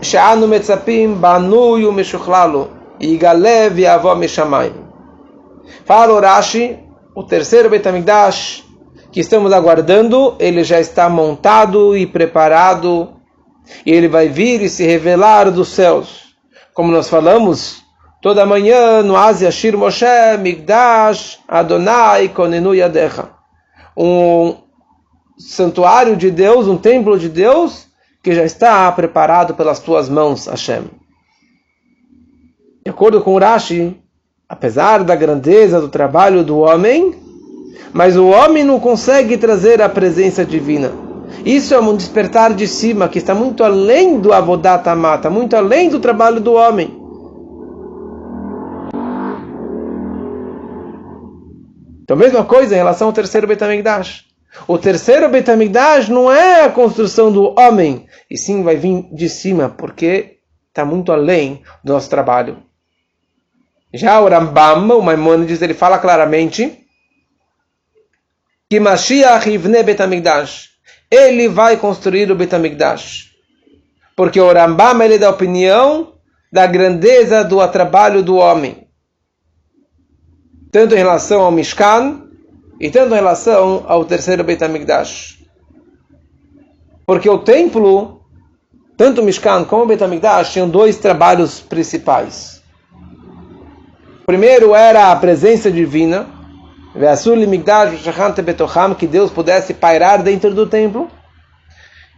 Sheanu 0.00 0.46
Metzapim, 0.46 1.14
Banu 1.14 1.78
e 1.78 1.86
o 1.86 2.70
Igalev 3.00 3.86
Avó 3.86 4.14
Meshamayim. 4.14 4.91
Fala 5.84 6.14
Urashi, 6.14 6.78
o 7.14 7.22
terceiro 7.22 7.68
Betamigdash 7.68 8.64
que 9.12 9.20
estamos 9.20 9.52
aguardando, 9.52 10.34
ele 10.38 10.64
já 10.64 10.80
está 10.80 11.08
montado 11.08 11.94
e 11.94 12.06
preparado, 12.06 13.10
e 13.84 13.92
ele 13.92 14.08
vai 14.08 14.28
vir 14.28 14.62
e 14.62 14.70
se 14.70 14.86
revelar 14.86 15.50
dos 15.50 15.68
céus. 15.68 16.34
Como 16.72 16.90
nós 16.90 17.10
falamos 17.10 17.82
toda 18.22 18.46
manhã 18.46 19.02
no 19.02 19.14
Ásia 19.14 19.50
Shir 19.50 19.76
Moshe 19.76 20.06
Migdash 20.40 21.38
Adonai 21.46 22.30
Konenu 22.30 22.74
Yadecha. 22.74 23.28
Um 23.94 24.56
santuário 25.36 26.16
de 26.16 26.30
Deus, 26.30 26.66
um 26.66 26.78
templo 26.78 27.18
de 27.18 27.28
Deus 27.28 27.88
que 28.22 28.34
já 28.34 28.44
está 28.44 28.90
preparado 28.92 29.54
pelas 29.54 29.80
tuas 29.80 30.08
mãos, 30.08 30.46
Hashem. 30.46 30.84
De 32.84 32.90
acordo 32.90 33.20
com 33.20 33.34
Urashi, 33.34 34.01
apesar 34.52 35.02
da 35.02 35.16
grandeza 35.16 35.80
do 35.80 35.88
trabalho 35.88 36.44
do 36.44 36.58
homem, 36.58 37.14
mas 37.90 38.18
o 38.18 38.26
homem 38.26 38.62
não 38.62 38.78
consegue 38.78 39.38
trazer 39.38 39.80
a 39.80 39.88
presença 39.88 40.44
divina. 40.44 40.92
Isso 41.42 41.72
é 41.72 41.80
um 41.80 41.96
despertar 41.96 42.52
de 42.52 42.68
cima 42.68 43.08
que 43.08 43.16
está 43.16 43.34
muito 43.34 43.64
além 43.64 44.20
do 44.20 44.30
avodata 44.30 44.94
mata, 44.94 45.30
muito 45.30 45.56
além 45.56 45.88
do 45.88 45.98
trabalho 45.98 46.38
do 46.38 46.52
homem. 46.52 46.94
Então, 52.02 52.14
mesma 52.14 52.44
coisa 52.44 52.74
em 52.74 52.78
relação 52.78 53.06
ao 53.06 53.14
terceiro 53.14 53.46
Betamigdash. 53.46 54.26
O 54.68 54.76
terceiro 54.76 55.30
Betamigdash 55.30 56.10
não 56.10 56.30
é 56.30 56.66
a 56.66 56.70
construção 56.70 57.32
do 57.32 57.58
homem, 57.58 58.04
e 58.30 58.36
sim 58.36 58.62
vai 58.62 58.76
vir 58.76 59.08
de 59.14 59.30
cima, 59.30 59.70
porque 59.70 60.40
está 60.68 60.84
muito 60.84 61.10
além 61.10 61.62
do 61.82 61.94
nosso 61.94 62.10
trabalho. 62.10 62.58
Já 63.92 64.20
o 64.20 64.28
Rambam, 64.28 64.98
o 64.98 65.02
Maimonides, 65.02 65.60
ele 65.60 65.74
fala 65.74 65.98
claramente 65.98 66.86
que 68.70 68.80
Mashiach 68.80 69.50
Ivne 69.50 69.82
Betamigdash, 69.82 70.70
ele 71.10 71.46
vai 71.46 71.76
construir 71.76 72.30
o 72.30 72.34
Betamigdash. 72.34 73.32
Porque 74.16 74.40
o 74.40 74.50
Rambam, 74.50 75.02
ele 75.02 75.18
dá 75.18 75.28
opinião 75.28 76.14
da 76.50 76.66
grandeza 76.66 77.44
do 77.44 77.66
trabalho 77.68 78.22
do 78.22 78.36
homem. 78.36 78.88
Tanto 80.70 80.94
em 80.94 80.98
relação 80.98 81.42
ao 81.42 81.52
Mishkan, 81.52 82.22
e 82.80 82.90
tanto 82.90 83.12
em 83.12 83.16
relação 83.16 83.84
ao 83.86 84.06
terceiro 84.06 84.42
Betamigdash. 84.42 85.38
Porque 87.04 87.28
o 87.28 87.38
templo, 87.38 88.22
tanto 88.96 89.20
o 89.20 89.24
Mishkan 89.24 89.64
como 89.64 89.82
o 89.82 89.86
Betamigdash, 89.86 90.52
tinham 90.52 90.68
dois 90.68 90.96
trabalhos 90.96 91.60
principais. 91.60 92.61
Primeiro 94.26 94.74
era 94.74 95.10
a 95.10 95.16
presença 95.16 95.70
divina, 95.70 96.26
que 98.96 99.06
Deus 99.06 99.30
pudesse 99.30 99.74
pairar 99.74 100.22
dentro 100.22 100.54
do 100.54 100.66
templo. 100.66 101.10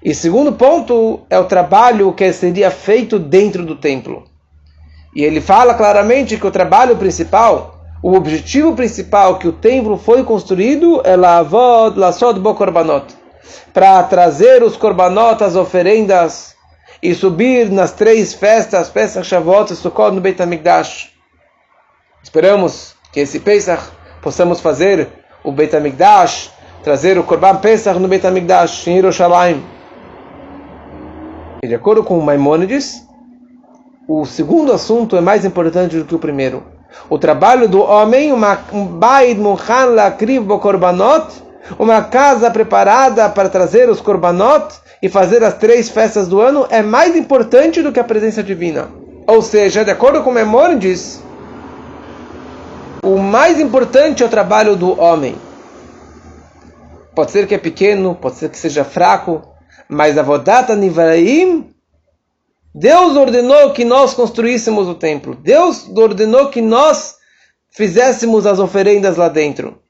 E 0.03 0.15
segundo 0.15 0.53
ponto 0.53 1.21
é 1.31 1.39
o 1.39 1.45
trabalho 1.45 2.13
que 2.13 2.31
seria 2.33 2.71
feito 2.71 3.19
dentro 3.19 3.65
do 3.65 3.75
templo. 3.75 4.25
E 5.17 5.25
ele 5.25 5.41
fala 5.41 5.75
claramente 5.75 6.37
que 6.37 6.47
o 6.47 6.51
trabalho 6.51 6.97
principal, 6.97 7.81
o 8.03 8.15
objetivo 8.15 8.75
principal 8.75 9.39
que 9.39 9.49
o 9.49 9.53
templo 9.53 9.97
foi 9.97 10.25
construído 10.25 11.01
é 11.05 11.17
lavod 11.17 11.99
lasod 11.99 12.39
bo 12.39 12.55
para 13.73 14.03
trazer 14.03 14.63
os 14.63 14.77
korbanot, 14.77 15.43
as 15.43 15.57
oferendas, 15.57 16.55
e 17.03 17.15
subir 17.15 17.71
nas 17.71 17.93
três 17.93 18.35
festas, 18.35 18.89
Pesach, 18.89 19.27
Shavuot 19.27 19.73
e 19.73 19.77
Sukkot 19.77 20.15
no 20.15 20.21
Beit 20.21 20.41
HaMikdash. 20.41 21.14
Esperamos 22.25 22.95
que 23.13 23.21
esse 23.21 23.39
Pesach 23.39 23.83
possamos 24.23 24.59
fazer 24.59 25.09
o 25.45 25.53
Beit 25.53 25.77
HaMikdash, 25.77 26.51
trazer 26.83 27.19
o 27.19 27.23
Korban 27.23 27.57
Pesach 27.57 27.99
no 28.01 28.09
Beit 28.09 28.27
HaMikdash, 28.27 28.89
em 28.89 28.97
Yerushalayim. 28.97 29.63
E 31.63 31.69
de 31.69 31.75
acordo 31.75 32.03
com 32.03 32.19
Maimonides, 32.21 33.07
o 34.09 34.25
segundo 34.25 34.73
assunto 34.73 35.17
é 35.17 35.21
mais 35.21 35.45
importante 35.45 35.99
do 35.99 36.05
que 36.07 36.15
o 36.15 36.19
primeiro. 36.19 36.65
O 37.11 37.19
trabalho 37.19 37.69
do 37.69 37.83
homem, 37.83 38.33
uma 38.33 38.59
bait 38.99 39.39
muhan 39.39 39.95
lakriv 39.95 40.47
korbanot, 40.59 41.27
uma 41.79 42.03
casa 42.05 42.51
preparada 42.51 43.29
para 43.29 43.51
trazer 43.51 43.91
os 43.91 44.01
korbanot 44.01 44.75
e 45.03 45.11
fazer 45.11 45.45
as 45.45 45.55
três 45.55 45.91
festas 45.91 46.27
do 46.27 46.41
ano 46.41 46.67
é 46.71 46.83
mais 46.83 47.15
importante 47.15 47.83
do 47.83 47.93
que 47.93 48.01
a 48.01 48.05
presença 48.05 48.43
divina. 48.43 48.89
Ou 49.27 49.43
seja, 49.43 49.85
de 49.85 49.91
acordo 49.91 50.23
com 50.23 50.33
Maimonides, 50.33 51.23
o 53.05 53.19
mais 53.19 53.61
importante 53.61 54.23
é 54.23 54.27
o 54.27 54.31
trabalho 54.31 54.77
do 54.77 54.99
homem. 55.01 55.37
Pode 57.15 57.31
ser 57.31 57.47
que 57.47 57.55
é 57.55 57.59
pequeno, 57.59 58.15
pode 58.15 58.37
ser 58.37 58.51
que 58.51 58.59
seja 58.59 58.85
fraco, 58.85 59.43
mas 59.89 60.19
a 60.19 60.23
vodata 60.23 60.75
nivraim 60.75 61.75
Deus 62.75 63.17
ordenou 63.17 63.71
que 63.71 63.85
nós 63.85 64.15
construíssemos 64.15 64.89
o 64.89 64.97
templo. 64.97 65.37
Deus 65.37 65.89
ordenou 65.97 66.49
que 66.49 66.61
nós 66.61 67.15
fizéssemos 67.71 68.47
as 68.47 68.59
oferendas 68.59 69.17
lá 69.17 69.29
dentro. 69.29 69.81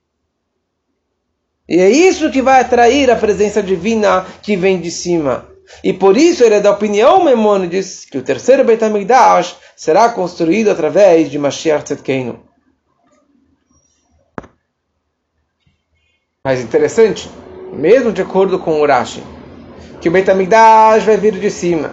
E 1.66 1.80
é 1.80 1.88
isso 1.88 2.30
que 2.30 2.42
vai 2.42 2.60
atrair 2.60 3.10
a 3.10 3.16
presença 3.16 3.62
divina 3.62 4.26
que 4.42 4.54
vem 4.54 4.78
de 4.78 4.90
cima. 4.90 5.48
E 5.82 5.94
por 5.94 6.14
isso 6.14 6.44
ele 6.44 6.56
é 6.56 6.60
da 6.60 6.72
opinião, 6.72 7.24
Memônides, 7.24 8.04
que 8.04 8.18
o 8.18 8.22
terceiro 8.22 8.64
Beit 8.64 8.84
HaMikdash 8.84 9.56
será 9.74 10.10
construído 10.10 10.70
através 10.70 11.30
de 11.30 11.38
Mashiach 11.38 11.84
Tzedkeinu. 11.84 12.53
Mas 16.46 16.60
interessante, 16.60 17.30
mesmo 17.72 18.12
de 18.12 18.20
acordo 18.20 18.58
com 18.58 18.78
o 18.78 18.86
Rashi, 18.86 19.24
que 19.98 20.10
o 20.10 20.12
Beit 20.12 20.30
HaMikdash 20.30 21.02
vai 21.02 21.16
vir 21.16 21.32
de 21.38 21.50
cima 21.50 21.92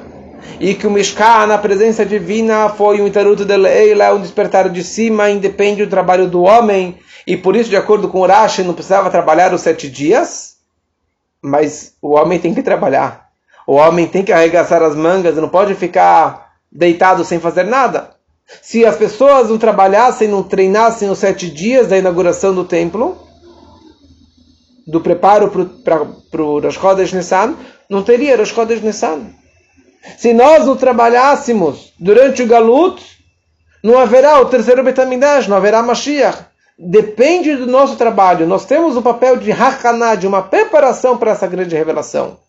e 0.60 0.74
que 0.74 0.86
o 0.86 0.92
Mishkan, 0.92 1.48
na 1.48 1.58
presença 1.58 2.06
divina, 2.06 2.68
foi 2.68 3.02
um 3.02 3.08
itaruto 3.08 3.46
de 3.46 3.56
Leila, 3.56 4.14
um 4.14 4.20
despertar 4.20 4.68
de 4.68 4.84
cima, 4.84 5.30
independe 5.30 5.86
do 5.86 5.90
trabalho 5.90 6.28
do 6.28 6.42
homem, 6.42 7.00
e 7.26 7.38
por 7.38 7.56
isso, 7.56 7.70
de 7.70 7.78
acordo 7.78 8.10
com 8.10 8.20
o 8.20 8.28
Rashi, 8.28 8.62
não 8.62 8.74
precisava 8.74 9.10
trabalhar 9.10 9.54
os 9.54 9.62
sete 9.62 9.90
dias, 9.90 10.58
mas 11.42 11.94
o 12.02 12.10
homem 12.10 12.38
tem 12.38 12.54
que 12.54 12.62
trabalhar. 12.62 13.30
O 13.66 13.76
homem 13.76 14.06
tem 14.06 14.22
que 14.22 14.34
arregaçar 14.34 14.84
as 14.84 14.98
mangas, 14.98 15.38
não 15.38 15.48
pode 15.48 15.76
ficar 15.76 16.56
deitado 16.70 17.24
sem 17.24 17.40
fazer 17.40 17.64
nada. 17.64 18.10
Se 18.62 18.86
as 18.86 18.98
pessoas 18.98 19.50
não 19.50 19.58
trabalhassem, 19.58 20.28
não 20.28 20.44
treinassem 20.44 21.10
os 21.10 21.20
sete 21.20 21.50
dias 21.50 21.88
da 21.88 21.98
inauguração 21.98 22.54
do 22.54 22.66
templo, 22.66 23.31
do 24.88 25.02
preparo 25.02 25.50
para 25.84 26.44
o 26.44 26.60
Rosh 26.60 26.76
Chodesh 26.76 27.14
Nissan, 27.14 27.56
não 27.90 28.04
teria 28.04 28.38
Rosh 28.38 28.50
Chodesh 28.50 28.82
Nissan. 28.82 29.28
Se 30.18 30.34
nós 30.34 30.66
não 30.66 30.76
trabalhássemos 30.76 31.94
durante 32.00 32.42
o 32.42 32.48
Galut, 32.48 33.02
não 33.84 34.00
haverá 34.00 34.40
o 34.40 34.46
terceiro 34.46 34.84
Betamidash, 34.84 35.48
não 35.48 35.58
haverá 35.58 35.82
Mashiach. 35.84 36.46
Depende 36.78 37.56
do 37.56 37.68
nosso 37.68 37.96
trabalho. 37.96 38.48
Nós 38.48 38.66
temos 38.66 38.98
o 38.98 39.02
papel 39.02 39.38
de 39.38 39.52
Hakaná, 39.52 40.16
de 40.16 40.26
uma 40.26 40.42
preparação 40.42 41.18
para 41.18 41.32
essa 41.32 41.46
grande 41.46 41.76
revelação. 41.76 42.40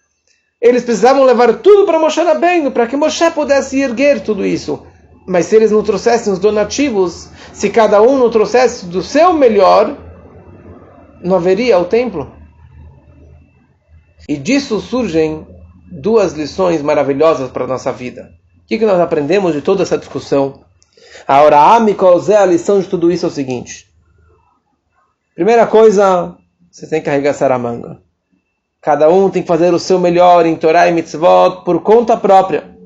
Eles 0.61 0.85
precisavam 0.85 1.25
levar 1.25 1.55
tudo 1.55 1.85
para 1.85 1.99
Moshe 1.99 2.23
Rabbeinu, 2.23 2.71
para 2.71 2.87
que 2.87 2.97
Moshe 2.97 3.31
pudesse 3.33 3.81
erguer 3.81 4.21
tudo 4.21 4.47
isso. 4.47 4.87
Mas 5.27 5.47
se 5.47 5.57
eles 5.57 5.71
não 5.71 5.83
trouxessem 5.83 6.33
os 6.33 6.39
donativos, 6.39 7.29
se 7.53 7.69
cada 7.69 8.01
um 8.01 8.17
não 8.17 8.31
trouxesse 8.31 8.87
do 8.87 9.03
seu 9.03 9.33
melhor, 9.33 9.97
não 11.23 11.37
haveria 11.37 11.79
o 11.79 11.85
templo. 11.85 12.33
E 14.29 14.37
disso 14.37 14.81
surgem 14.81 15.47
duas 15.91 16.33
lições 16.33 16.81
maravilhosas 16.83 17.51
para 17.51 17.65
a 17.65 17.69
nossa 17.69 17.93
vida. 17.93 18.33
O 18.59 18.67
que, 18.67 18.79
que 18.79 18.87
nós 18.87 19.01
aprendemos 19.01 19.53
de 19.53 19.61
toda 19.61 19.83
essa 19.83 19.99
discussão? 19.99 20.65
A 21.27 21.37
Auraami 21.37 21.97
Zé, 22.21 22.37
a 22.37 22.47
lição 22.47 22.81
de 22.81 22.89
tudo 22.89 23.11
isso 23.11 23.27
é 23.27 23.29
o 23.29 23.33
seguinte. 23.33 23.87
Primeira 25.35 25.67
coisa, 25.67 26.37
você 26.71 26.87
tem 26.87 27.03
que 27.03 27.11
arregaçar 27.11 27.53
a 27.53 27.59
manga. 27.59 28.01
Cada 28.81 29.09
um 29.09 29.31
tem 29.31 29.43
que 29.43 29.49
fazer 29.49 29.73
o 29.73 29.79
seu 29.79 29.99
melhor 29.99 30.45
em 30.47 30.57
Torah 30.57 30.89
e 30.89 30.93
Mitzvot 30.93 31.65
por 31.65 31.83
conta 31.83 32.17
própria. 32.17 32.77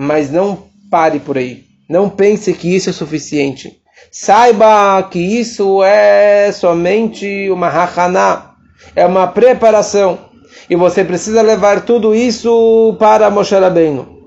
Mas 0.00 0.30
não 0.30 0.64
pare 0.90 1.20
por 1.20 1.36
aí. 1.36 1.64
Não 1.88 2.08
pense 2.10 2.52
que 2.52 2.74
isso 2.74 2.90
é 2.90 2.92
suficiente. 2.92 3.80
Saiba 4.10 5.02
que 5.10 5.18
isso 5.18 5.82
é 5.84 6.50
somente 6.52 7.50
uma 7.50 7.68
hachana, 7.68 8.54
é 8.96 9.04
uma 9.06 9.26
preparação. 9.26 10.18
E 10.68 10.76
você 10.76 11.04
precisa 11.04 11.42
levar 11.42 11.82
tudo 11.82 12.14
isso 12.14 12.96
para 12.98 13.30
Moshe 13.30 13.54
Rabbeinu. 13.54 14.18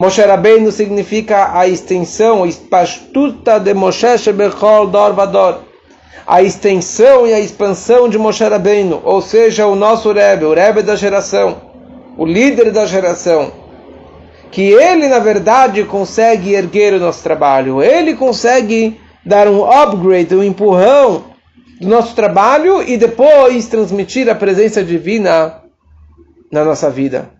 Moshe 0.00 0.20
Rabbeinu 0.20 0.70
significa 0.70 1.56
a 1.58 1.66
extensão, 1.66 2.44
a 2.44 3.58
de 3.58 3.74
Moshe 3.74 4.18
Shebechol 4.18 4.88
Dor 4.88 5.12
Vador. 5.12 5.60
A 6.26 6.42
extensão 6.42 7.26
e 7.26 7.32
a 7.34 7.40
expansão 7.40 8.08
de 8.08 8.18
Moshe 8.18 8.42
Rabbeinu, 8.44 9.00
ou 9.04 9.20
seja, 9.20 9.66
o 9.66 9.74
nosso 9.74 10.10
Rebbe, 10.12 10.46
o 10.46 10.54
Rebbe 10.54 10.82
da 10.82 10.96
geração, 10.96 11.56
o 12.16 12.24
líder 12.24 12.70
da 12.70 12.86
geração. 12.86 13.63
Que 14.54 14.62
ele, 14.72 15.08
na 15.08 15.18
verdade, 15.18 15.82
consegue 15.82 16.54
erguer 16.54 16.94
o 16.94 17.00
nosso 17.00 17.24
trabalho. 17.24 17.82
Ele 17.82 18.14
consegue 18.14 19.00
dar 19.26 19.48
um 19.48 19.68
upgrade, 19.68 20.32
um 20.32 20.44
empurrão 20.44 21.24
do 21.80 21.88
nosso 21.88 22.14
trabalho 22.14 22.80
e 22.80 22.96
depois 22.96 23.66
transmitir 23.66 24.30
a 24.30 24.34
presença 24.36 24.84
divina 24.84 25.60
na 26.52 26.64
nossa 26.64 26.88
vida. 26.88 27.30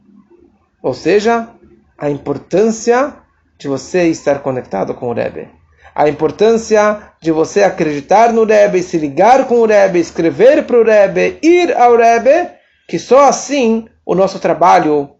Ou 0.82 0.92
seja, 0.92 1.50
a 1.96 2.10
importância 2.10 3.14
de 3.56 3.68
você 3.68 4.08
estar 4.08 4.40
conectado 4.40 4.92
com 4.92 5.10
o 5.10 5.14
Rebbe. 5.14 5.48
A 5.94 6.08
importância 6.08 7.00
de 7.22 7.30
você 7.30 7.62
acreditar 7.62 8.32
no 8.32 8.44
Rebbe, 8.44 8.82
se 8.82 8.98
ligar 8.98 9.46
com 9.46 9.60
o 9.60 9.66
Rebbe, 9.66 10.00
escrever 10.00 10.64
para 10.64 10.80
o 10.80 10.84
Rebbe, 10.84 11.38
ir 11.40 11.72
ao 11.76 11.96
Rebbe, 11.96 12.50
que 12.88 12.98
só 12.98 13.28
assim 13.28 13.86
o 14.04 14.16
nosso 14.16 14.40
trabalho 14.40 15.13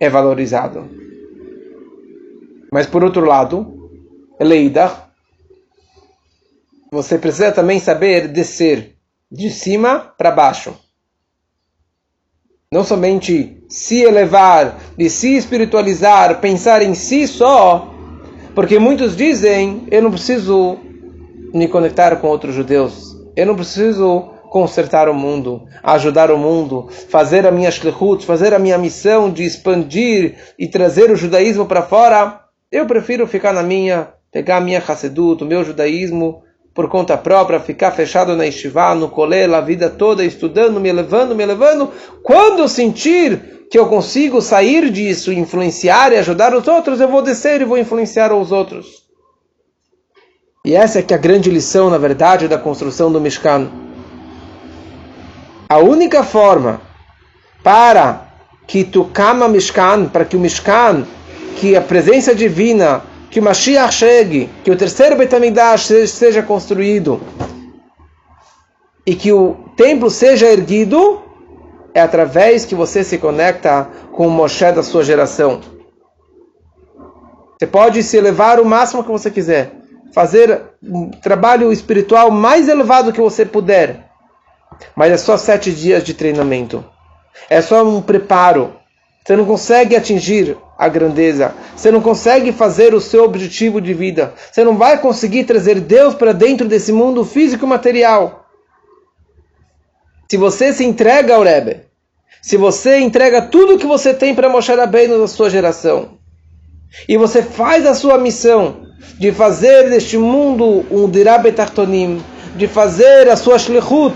é 0.00 0.08
valorizado. 0.08 0.88
Mas 2.72 2.86
por 2.86 3.02
outro 3.04 3.24
lado, 3.24 3.90
Leidach, 4.40 5.02
você 6.90 7.18
precisa 7.18 7.52
também 7.52 7.80
saber 7.80 8.28
descer 8.28 8.96
de 9.30 9.50
cima 9.50 10.14
para 10.16 10.30
baixo. 10.30 10.74
Não 12.70 12.84
somente 12.84 13.62
se 13.68 14.02
elevar 14.02 14.78
e 14.98 15.08
se 15.08 15.36
espiritualizar, 15.36 16.40
pensar 16.40 16.82
em 16.82 16.94
si 16.94 17.26
só, 17.26 17.92
porque 18.54 18.78
muitos 18.78 19.16
dizem: 19.16 19.86
eu 19.90 20.02
não 20.02 20.10
preciso 20.10 20.78
me 21.54 21.68
conectar 21.68 22.16
com 22.16 22.26
outros 22.26 22.54
judeus, 22.54 23.16
eu 23.36 23.46
não 23.46 23.54
preciso 23.54 24.35
consertar 24.50 25.08
o 25.08 25.14
mundo, 25.14 25.66
ajudar 25.82 26.30
o 26.30 26.38
mundo, 26.38 26.88
fazer 27.08 27.46
a 27.46 27.50
minha 27.50 27.70
shlichut, 27.70 28.24
fazer 28.24 28.54
a 28.54 28.58
minha 28.58 28.78
missão 28.78 29.30
de 29.30 29.44
expandir 29.44 30.36
e 30.58 30.66
trazer 30.66 31.10
o 31.10 31.16
judaísmo 31.16 31.66
para 31.66 31.82
fora. 31.82 32.40
Eu 32.70 32.86
prefiro 32.86 33.26
ficar 33.26 33.52
na 33.52 33.62
minha, 33.62 34.08
pegar 34.32 34.58
a 34.58 34.60
minha 34.60 34.78
hassedut, 34.78 35.42
o 35.42 35.46
meu 35.46 35.64
judaísmo 35.64 36.42
por 36.74 36.90
conta 36.90 37.16
própria, 37.16 37.58
ficar 37.58 37.90
fechado 37.92 38.36
na 38.36 38.46
estivá, 38.46 38.94
no 38.94 39.08
colel, 39.08 39.54
a 39.54 39.62
vida 39.62 39.88
toda 39.88 40.22
estudando, 40.22 40.78
me 40.78 40.90
elevando, 40.90 41.34
me 41.34 41.42
elevando. 41.42 41.90
Quando 42.22 42.68
sentir 42.68 43.66
que 43.70 43.78
eu 43.78 43.86
consigo 43.86 44.42
sair 44.42 44.90
disso, 44.90 45.32
influenciar 45.32 46.12
e 46.12 46.18
ajudar 46.18 46.54
os 46.54 46.68
outros, 46.68 47.00
eu 47.00 47.08
vou 47.08 47.22
descer 47.22 47.62
e 47.62 47.64
vou 47.64 47.78
influenciar 47.78 48.32
os 48.32 48.52
outros. 48.52 49.06
E 50.66 50.74
essa 50.74 50.98
é 50.98 51.02
que 51.02 51.14
é 51.14 51.16
a 51.16 51.20
grande 51.20 51.48
lição, 51.50 51.88
na 51.88 51.96
verdade, 51.96 52.46
da 52.46 52.58
construção 52.58 53.10
do 53.10 53.20
Mishkan. 53.20 53.85
A 55.68 55.78
única 55.78 56.22
forma 56.22 56.80
para 57.62 58.28
que 58.66 58.84
tu 58.84 59.04
cama 59.06 59.48
Mishkan, 59.48 60.06
para 60.06 60.24
que 60.24 60.36
o 60.36 60.40
Mishkan, 60.40 61.04
que 61.56 61.76
a 61.76 61.80
presença 61.80 62.34
divina 62.34 63.02
que 63.30 63.40
o 63.40 63.42
Mashiach 63.42 63.92
chegue, 63.92 64.48
que 64.64 64.70
o 64.70 64.76
terceiro 64.76 65.16
Betamidash 65.16 66.08
seja 66.08 66.42
construído 66.42 67.20
e 69.04 69.14
que 69.14 69.32
o 69.32 69.56
templo 69.76 70.08
seja 70.08 70.46
erguido, 70.46 71.20
é 71.92 72.00
através 72.00 72.64
que 72.64 72.74
você 72.74 73.04
se 73.04 73.18
conecta 73.18 73.88
com 74.12 74.26
o 74.26 74.30
Moshe 74.30 74.70
da 74.72 74.82
sua 74.82 75.04
geração. 75.04 75.60
Você 77.58 77.66
pode 77.66 78.02
se 78.02 78.16
elevar 78.16 78.60
o 78.60 78.64
máximo 78.64 79.02
que 79.02 79.10
você 79.10 79.30
quiser, 79.30 79.72
fazer 80.12 80.62
um 80.82 81.10
trabalho 81.10 81.72
espiritual 81.72 82.30
mais 82.30 82.68
elevado 82.68 83.12
que 83.12 83.20
você 83.20 83.44
puder, 83.44 84.05
mas 84.94 85.12
é 85.12 85.16
só 85.16 85.36
sete 85.36 85.72
dias 85.72 86.02
de 86.02 86.14
treinamento. 86.14 86.84
É 87.48 87.60
só 87.60 87.84
um 87.84 88.00
preparo. 88.00 88.74
Você 89.24 89.36
não 89.36 89.44
consegue 89.44 89.96
atingir 89.96 90.56
a 90.78 90.88
grandeza. 90.88 91.54
Você 91.74 91.90
não 91.90 92.00
consegue 92.00 92.52
fazer 92.52 92.94
o 92.94 93.00
seu 93.00 93.24
objetivo 93.24 93.80
de 93.80 93.92
vida. 93.92 94.34
Você 94.50 94.62
não 94.62 94.76
vai 94.76 94.98
conseguir 94.98 95.44
trazer 95.44 95.80
Deus 95.80 96.14
para 96.14 96.32
dentro 96.32 96.66
desse 96.66 96.92
mundo 96.92 97.24
físico 97.24 97.66
e 97.66 97.68
material. 97.68 98.46
Se 100.30 100.36
você 100.36 100.72
se 100.72 100.84
entrega 100.84 101.34
ao 101.34 101.42
Rebbe, 101.42 101.82
se 102.42 102.56
você 102.56 102.98
entrega 102.98 103.42
tudo 103.42 103.78
que 103.78 103.86
você 103.86 104.12
tem 104.14 104.34
para 104.34 104.48
Moshe 104.48 104.72
Rabbeinu 104.72 105.18
da 105.18 105.28
sua 105.28 105.50
geração, 105.50 106.18
e 107.08 107.16
você 107.16 107.42
faz 107.42 107.86
a 107.86 107.94
sua 107.94 108.18
missão 108.18 108.86
de 109.18 109.32
fazer 109.32 109.90
deste 109.90 110.16
mundo 110.16 110.84
um 110.90 111.08
Dirab 111.08 111.50
Tartonim, 111.52 112.22
de 112.56 112.66
fazer 112.66 113.28
a 113.28 113.36
sua 113.36 113.58
Shlichut, 113.58 114.14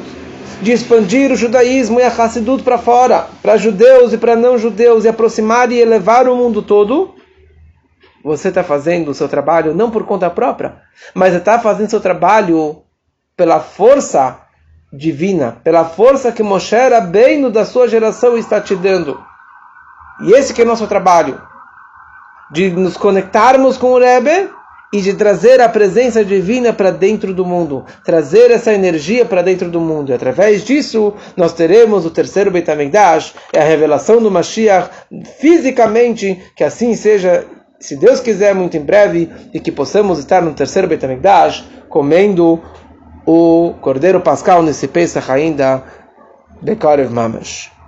de 0.61 0.73
expandir 0.73 1.33
o 1.33 1.37
judaísmo 1.37 1.99
e 1.99 2.03
a 2.03 2.09
Hassidut 2.09 2.63
para 2.63 2.79
fora, 2.79 3.27
para 3.43 3.57
judeus 3.57 4.13
e 4.13 4.19
para 4.19 4.37
não 4.37 4.59
judeus, 4.59 5.05
e 5.05 5.09
aproximar 5.09 5.73
e 5.73 5.79
elevar 5.79 6.29
o 6.29 6.37
mundo 6.37 6.63
todo, 6.63 7.15
você 8.23 8.49
está 8.49 8.63
fazendo 8.63 9.11
o 9.11 9.15
seu 9.15 9.29
trabalho 9.29 9.75
não 9.75 9.91
por 9.91 10.05
conta 10.05 10.29
própria, 10.29 10.77
mas 11.15 11.35
está 11.35 11.59
fazendo 11.59 11.91
seu 11.91 12.01
trabalho 12.01 12.83
pela 13.37 13.61
força 13.61 14.39
divina, 14.93 15.59
pela 15.65 15.85
força 15.85 16.33
que 16.33 16.43
Moshe 16.43 16.77
Rabbeinu 16.77 17.51
da 17.51 17.65
sua 17.65 17.89
geração 17.89 18.37
está 18.37 18.61
te 18.61 18.77
dando. 18.77 19.19
E 20.23 20.33
esse 20.33 20.53
que 20.53 20.61
é 20.61 20.65
o 20.65 20.69
nosso 20.69 20.87
trabalho, 20.87 21.41
de 22.51 22.71
nos 22.71 22.97
conectarmos 22.97 23.79
com 23.79 23.93
o 23.93 23.99
Rebbe 23.99 24.51
e 24.93 25.01
de 25.01 25.15
trazer 25.15 25.61
a 25.61 25.69
presença 25.69 26.25
divina 26.25 26.73
para 26.73 26.91
dentro 26.91 27.33
do 27.33 27.45
mundo, 27.45 27.85
trazer 28.05 28.51
essa 28.51 28.73
energia 28.73 29.25
para 29.25 29.43
dentro 29.43 29.71
do 29.71 29.81
mundo. 29.81 30.11
E 30.11 30.15
através 30.15 30.65
disso, 30.65 31.15
nós 31.37 31.53
teremos 31.53 32.05
o 32.05 32.11
terceiro 32.11 32.51
Beit 32.51 32.69
HaMikdash, 32.69 33.35
é 33.53 33.61
a 33.61 33.65
revelação 33.65 34.21
do 34.21 34.31
Mashiach 34.31 34.91
fisicamente, 35.39 36.43
que 36.57 36.65
assim 36.65 36.95
seja, 36.95 37.47
se 37.79 37.97
Deus 37.97 38.21
quiser, 38.21 38.55
muito 38.55 38.77
em 38.77 38.83
breve, 38.83 39.31
e 39.55 39.61
que 39.61 39.71
possamos 39.71 40.19
estar 40.19 40.43
no 40.43 40.55
terceiro 40.55 40.89
Beit 40.89 41.05
HaMikdash, 41.05 41.65
comendo 41.89 42.61
o 43.25 43.75
Cordeiro 43.81 44.21
Pascal 44.21 44.63
nesse 44.63 44.89
Pesach 44.89 45.31
ainda, 45.31 45.85
Bekarev 46.61 47.11
Mamash. 47.11 47.80